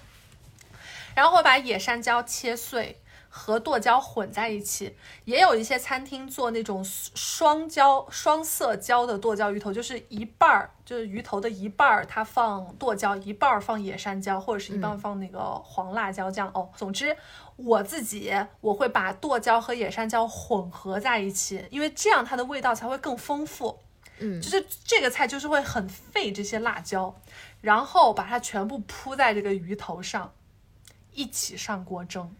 [1.15, 2.99] 然后会把野山椒切碎，
[3.29, 4.95] 和剁椒混在一起。
[5.25, 16.49] 也有一些餐厅做那种双椒、双色椒的剁椒鱼头，就是一半儿就是鱼头的一半儿，它放剁椒，一半儿放野山椒，或者是一半放那个黄辣椒酱。
[16.55, 17.15] 哦，总之
[17.55, 23.79] 我自己我会把剁椒和野山椒混合在一起，因为这样它的味道才会更丰富。
[24.19, 27.19] 嗯就是这个菜就是会很费这些辣椒，
[27.61, 30.33] 然后把它全部铺在这个鱼头上，
[31.11, 32.35] 一起上锅蒸。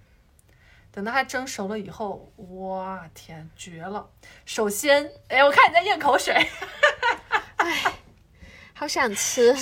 [0.91, 4.07] 等到它蒸熟了以后，哇天，绝了！
[4.45, 6.33] 首先，哎，我看你在咽口水。
[7.57, 7.93] 哎
[8.75, 9.55] 好想吃。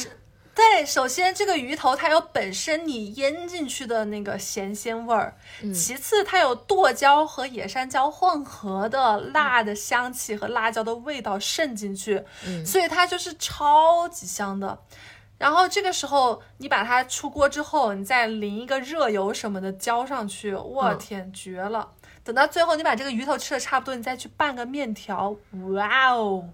[0.54, 5.34] 对，首先这个鱼头它有本身你腌进去的那个咸鲜味儿，
[5.74, 14.78] 其次它有剁椒和野山椒混合的辣的香气和辣椒的味道渗进去，嗯所以它就是超级香的。
[15.38, 21.90] 然后这个时候你把它出锅之后，你再淋一个热油什么的浇上去，我嗯天，绝了！
[22.24, 25.36] 等到最后你把这个鱼头吃的差不多，你再去拌个面条，
[25.74, 26.50] 哇哦！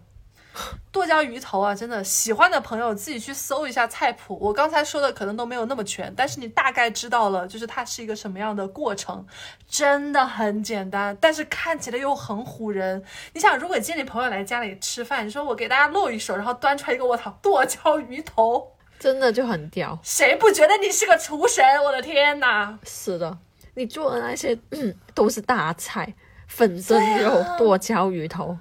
[0.91, 4.38] 剁椒鱼头啊，真的喜欢的朋友自己去搜一下菜谱。
[4.41, 9.25] 我刚才说的可能都没有那么全，但是你大概知道了，就是它是一个什么样的过程，
[9.69, 13.03] 真的很简单，但是看起来又很唬人。
[13.34, 19.99] 你想，如果今天你朋友来家里吃饭，你说我给大家露一手，然后端出来一个我操剁椒鱼头，真的就很屌。
[20.01, 21.63] 谁不觉得你是个厨神？
[21.84, 22.79] 我的天哪！
[22.84, 23.38] 是的，
[23.75, 26.15] 你做的那些嗯 都是大菜，
[26.47, 28.57] 粉蒸肉、啊剁椒鱼头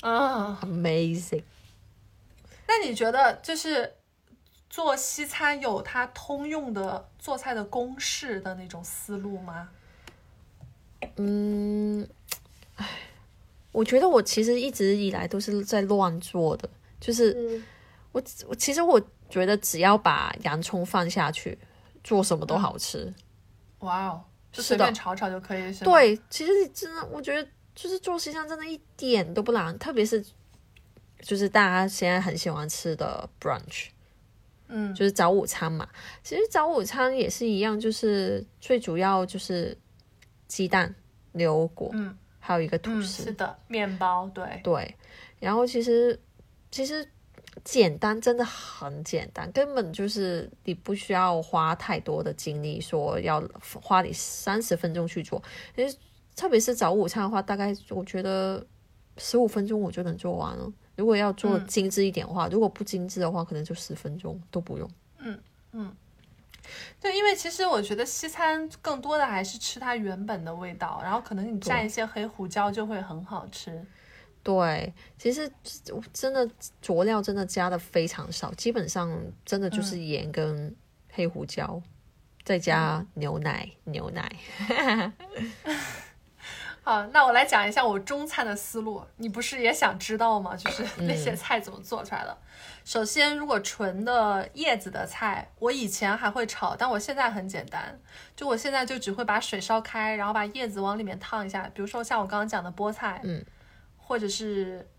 [0.00, 1.42] 啊，，amazing。
[2.66, 3.94] 那你觉得就是
[4.68, 9.68] 做西餐有它通用的做菜的公式的那种思路吗？
[11.16, 12.08] 嗯，
[12.76, 12.86] 唉，
[13.72, 16.68] 我觉得我其实一直以来都是在乱做的，
[17.00, 17.64] 就是嗯
[18.12, 21.58] 我我其实我觉得只要把洋葱放下去，
[22.04, 23.12] 做什么都好吃。
[23.80, 24.22] 哇哦，
[24.52, 25.90] 就随便炒炒就可以，是吗？
[25.90, 30.24] 对，其实真的，我觉得就是做西餐真的一点都不难，特别是
[31.20, 33.88] 就是大家现在很喜欢吃的 brunch，
[34.68, 35.88] 嗯，就是早午餐嘛。
[36.22, 39.76] 其实早午餐也是一样，就是最主要就是
[40.46, 40.94] 鸡蛋、
[41.32, 43.24] 牛果，嗯，还有一个吐嗯，司。
[43.24, 44.96] 是的，面包，对，对，
[45.38, 46.18] 然后其实
[46.70, 47.06] 其实
[47.64, 53.42] 简单真的很简单，根本就是你不需要花太多的精力，说要
[53.82, 55.42] 花你三十分钟去做。
[55.74, 55.96] 其实
[56.40, 58.66] 特别是早午餐的话，大概我觉得
[59.18, 60.72] 十五分钟我就能做完了。
[60.96, 64.90] 如果要做嗯精致一点的话，如果不精致的话，可能就十分钟都不用。
[65.18, 65.38] 嗯
[65.72, 65.94] 嗯
[66.98, 73.84] 对，因为其实我觉得西餐更多的还是吃它原本的味道，然后可能你蘸一些黑胡椒就会很好吃。
[74.42, 75.50] 对，其实
[76.14, 76.48] 真的
[76.80, 79.14] 佐料真的加的非常少，基本上
[79.44, 80.74] 真的就是盐跟
[81.10, 81.82] 黑胡椒，
[82.42, 84.32] 再加牛奶，牛奶。
[86.90, 89.00] 好，那我来讲一下我中餐的思路。
[89.18, 90.56] 你不是也想知道吗？
[90.56, 92.36] 就是那嗯些菜怎么做出来的。
[92.84, 97.96] 首先，如果纯的叶子的菜，我以前还会炒，但我现在很简单，
[98.34, 101.70] 就我现在就只会把水烧开，然后把叶子往里面烫一下。
[101.72, 103.44] 比如说像我刚刚讲的菠菜，嗯，
[103.96, 104.90] 或者是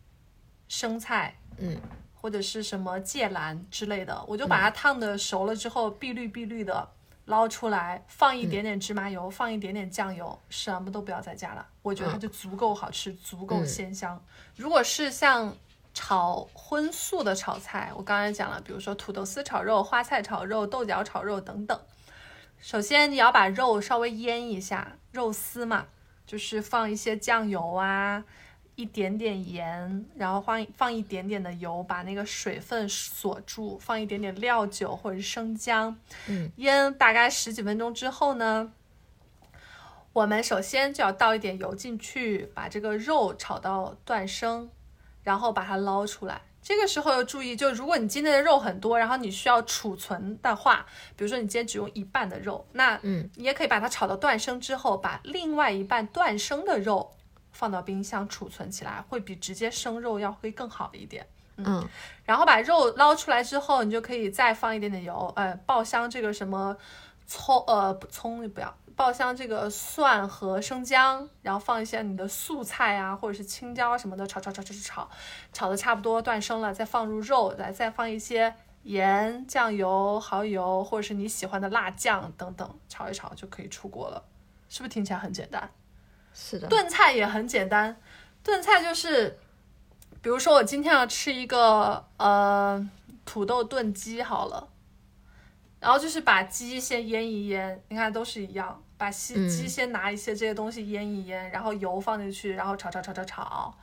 [0.70, 1.76] 生菜，嗯，
[2.14, 6.88] 或者是什么芥蓝之类的，我就把它烫的熟了之后，碧绿碧绿的。
[7.32, 11.66] 捞出来，放一点点芝麻油，放一点点酱油，什么都不要再加了。
[11.82, 14.22] 我觉得它就足够好吃，足够鲜香。
[14.58, 15.56] 如果是像
[15.94, 21.80] 炒荤素的炒菜，我刚才讲了，比如说土豆丝炒肉、花菜炒肉、豆角炒肉等等。
[22.60, 25.86] 首先你要把肉稍微腌一下，肉丝嘛，
[26.28, 28.26] 就是放一些酱油啊，
[28.82, 35.95] 一点点盐，然后放放一点点的油，把那个水分锁住，放一点点料酒或者是生姜，
[36.28, 38.74] 嗯，腌大概十几分钟之后呢，
[40.14, 44.68] 我们首先就要倒一点油进去，把这个肉炒到断生，
[45.22, 46.41] 然后把它捞出来。
[46.64, 50.86] 这个时候要注意，就如果你今天的肉很多，然后你需要储存的话，
[51.16, 57.14] 比如说你今天只用一半的肉，那嗯，你也可以把它炒到断生之后，把另外一半断生的肉
[57.62, 61.28] 放到冰箱储存起来，会比直接生肉要会更好一点。
[61.58, 61.88] 嗯
[62.26, 66.76] 然后把肉捞出来之后，你就可以再放一点点油，呃，爆香这个什么
[67.28, 75.10] 葱，呃，不葱不要，爆香这个蒜和生姜，然后放一些你的素菜啊，或者是青椒什么的，炒炒炒炒炒炒，
[75.54, 84.24] 炒的差不多断生了，再放入肉，来再放一些盐、酱油、蚝油，或者是你喜欢的辣酱等等，炒一炒就可以出锅了。
[84.68, 85.70] 是不是听起来很简单？
[86.34, 87.95] 是的，炖菜也很简单，
[88.44, 89.38] 炖菜就是，
[90.22, 92.90] 比如说我今天要吃一个呃
[93.26, 94.68] 土豆炖鸡好了，
[95.80, 99.49] 然后就是把鸡先腌一腌，你看都是一样，把鸡嗯。
[99.49, 103.74] 鸡先拿一些这些东西腌一腌，然后油放进去，然后炒炒炒炒炒，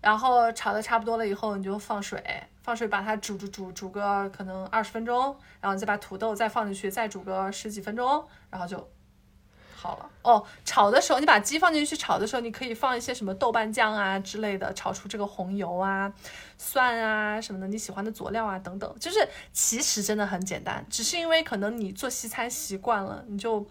[0.00, 2.22] 然后炒的差不多了以后，你就放水，
[2.62, 8.88] 放水把它煮煮煮煮个可能二十分钟，然后你再把土豆再放进去，再煮个十几分钟，然后就
[10.22, 16.12] 哦，炒的时候你把鸡放进去炒的时候，你可以放一些什么豆瓣酱啊之类的，炒出这个红油啊、
[16.58, 18.92] 蒜啊什么的，你喜欢的佐料啊等等。
[18.98, 23.64] 就是其实真的很简单，只是因为可能你做西餐习惯了，你就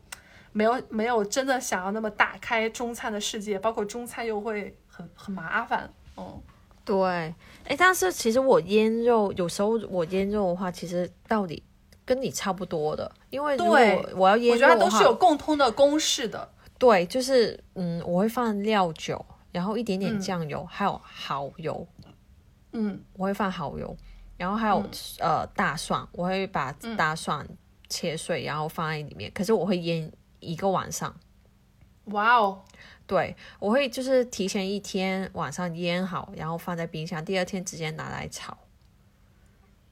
[0.54, 5.90] 没有没有真的想要那么打开中餐的世界，包括中餐又会很很麻烦。
[6.16, 6.42] 嗯，
[6.86, 7.04] 对，
[7.66, 11.62] 哎，但是其实我腌肉，有时候我腌肉的话，其实道理
[12.06, 16.50] 跟你差不多的，因为对我要腌我觉得它都是有共通的公式的。
[16.78, 20.20] 对，就是嗯，我会放料酒，然后一点点嗯。
[20.20, 21.86] 酱油，还有蚝油，
[22.72, 23.02] 嗯。
[23.14, 23.96] 我会放蚝油，
[24.38, 24.90] 然后还有、嗯。
[25.20, 27.46] 呃大蒜，我会把大蒜
[27.90, 31.14] 切碎，然后放在里面，可是我会腌一个晚上。
[32.06, 32.62] 哇哦，
[33.08, 38.56] 对，我会就是提前一天晚上腌好，然后放在冰箱，第二天直接拿来炒，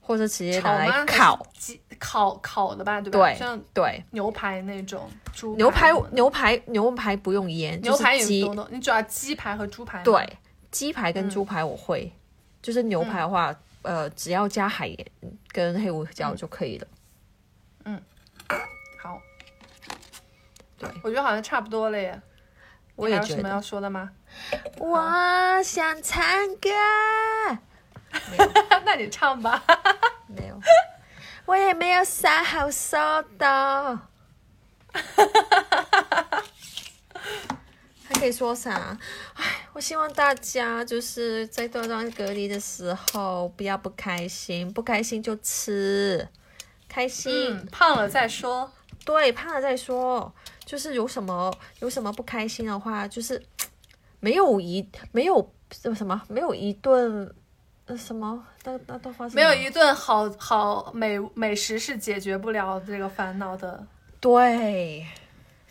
[0.06, 1.04] 或者直接拿来？
[1.06, 1.46] 烤。
[1.58, 3.18] 鸡烤烤的吧，对吧？
[3.18, 10.02] 对像对，牛排那种，猪牛排牛排牛排不用腌，牛排就是鸡你主要鸡排和猪排。
[10.02, 10.38] 对，
[10.70, 12.12] 鸡排跟嗯猪排我会，
[12.60, 15.06] 就是牛排的话，呃，只要加海盐
[15.48, 16.86] 跟黑胡椒就可以了。
[17.84, 18.02] 嗯
[19.00, 19.18] 好，
[20.78, 22.20] 对，我觉得好像差不多了耶。
[22.96, 23.26] 我也觉得。
[23.26, 24.10] 还有什么要说的吗？
[24.78, 26.22] 我想唱
[26.56, 26.68] 歌，
[28.84, 29.62] 那你唱吧。
[30.26, 30.60] 没有，
[31.46, 33.98] 我也没有啥好说的。
[38.06, 38.96] 还可以说啥？
[39.34, 46.28] 唉，我希望大家就是在这段隔离的时候不要不开心，不开心就吃，
[46.88, 47.50] 开心。
[47.50, 48.70] 嗯，胖了再说。
[49.04, 50.32] 对，胖了再说。
[50.64, 53.42] 就是有什么有什么不开心的话，就是
[54.20, 55.52] 没有一没有
[55.94, 57.34] 什么没有一顿
[57.86, 63.86] 呃什么那那都发生没有一顿好好美美食是解决不了这个烦恼的。
[64.20, 65.06] 对，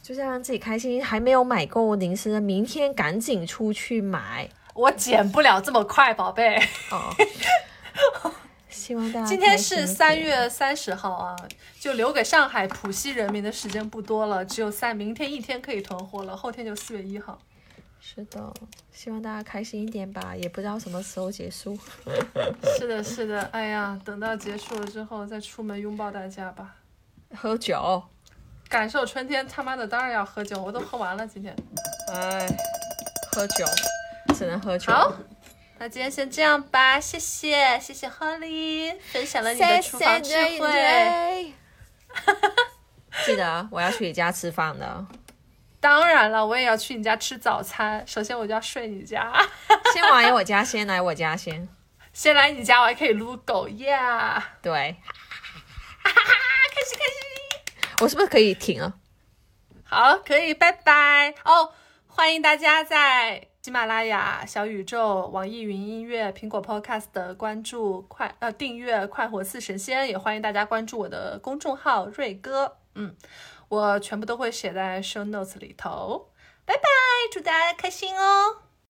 [0.01, 1.03] 就是让自己开心。
[1.03, 6.55] 还没有买够零食的，明天赶紧出去买我减不了这么快，宝贝。
[6.91, 7.13] 哦。
[8.69, 11.35] 希望大家今天是三点月三十号啊，
[11.79, 17.39] 就留给上海浦西人民的时间不多了，只有三，明天一天可以囤货了，后天就四月一号。
[18.05, 18.53] 是的，
[18.91, 21.75] 希望大家开心一点吧，也不知道什么时候结束。
[22.77, 26.75] 是的，是的，哎呀，等到结束了之后再出门拥抱大家吧，
[27.33, 28.03] 喝酒，
[28.67, 29.47] 感受春天。
[29.47, 31.55] 他妈的，当然要喝酒，我都喝完了今天。
[32.11, 32.45] 哎，
[33.31, 33.65] 喝酒，
[34.35, 34.91] 只能喝酒。
[34.91, 35.13] 好，
[35.79, 41.53] 那今天先这样吧，谢谢，谢谢 Holly 分享了你的厨房智慧。
[43.25, 45.05] 记得我要去你家吃饭的。
[45.83, 48.01] 当然了，我也要去你家吃早餐。
[48.07, 49.33] 首先我就要睡你家，
[49.93, 51.67] 先来我家，先来我家先。
[52.13, 54.51] 先来你家，我还可以撸狗呀。
[54.61, 54.95] 对，
[56.01, 56.33] 哈哈哈，
[56.73, 57.95] 开心开心。
[57.99, 58.93] 我是不是可以停了？
[59.83, 61.33] 好，可以，拜拜。
[61.43, 61.73] 哦，
[62.07, 72.77] 欢迎大家在喜马拉雅、小宇宙、网易云音乐、苹果 Podcast 的关注快呃订阅“快活似神仙”，也欢迎大家关注我的公众号瑞哥。
[72.95, 73.13] 嗯。
[73.69, 76.31] 我全部都会写在 show notes 里头，
[76.65, 76.83] 拜拜，
[77.31, 78.63] 祝大家开心哦。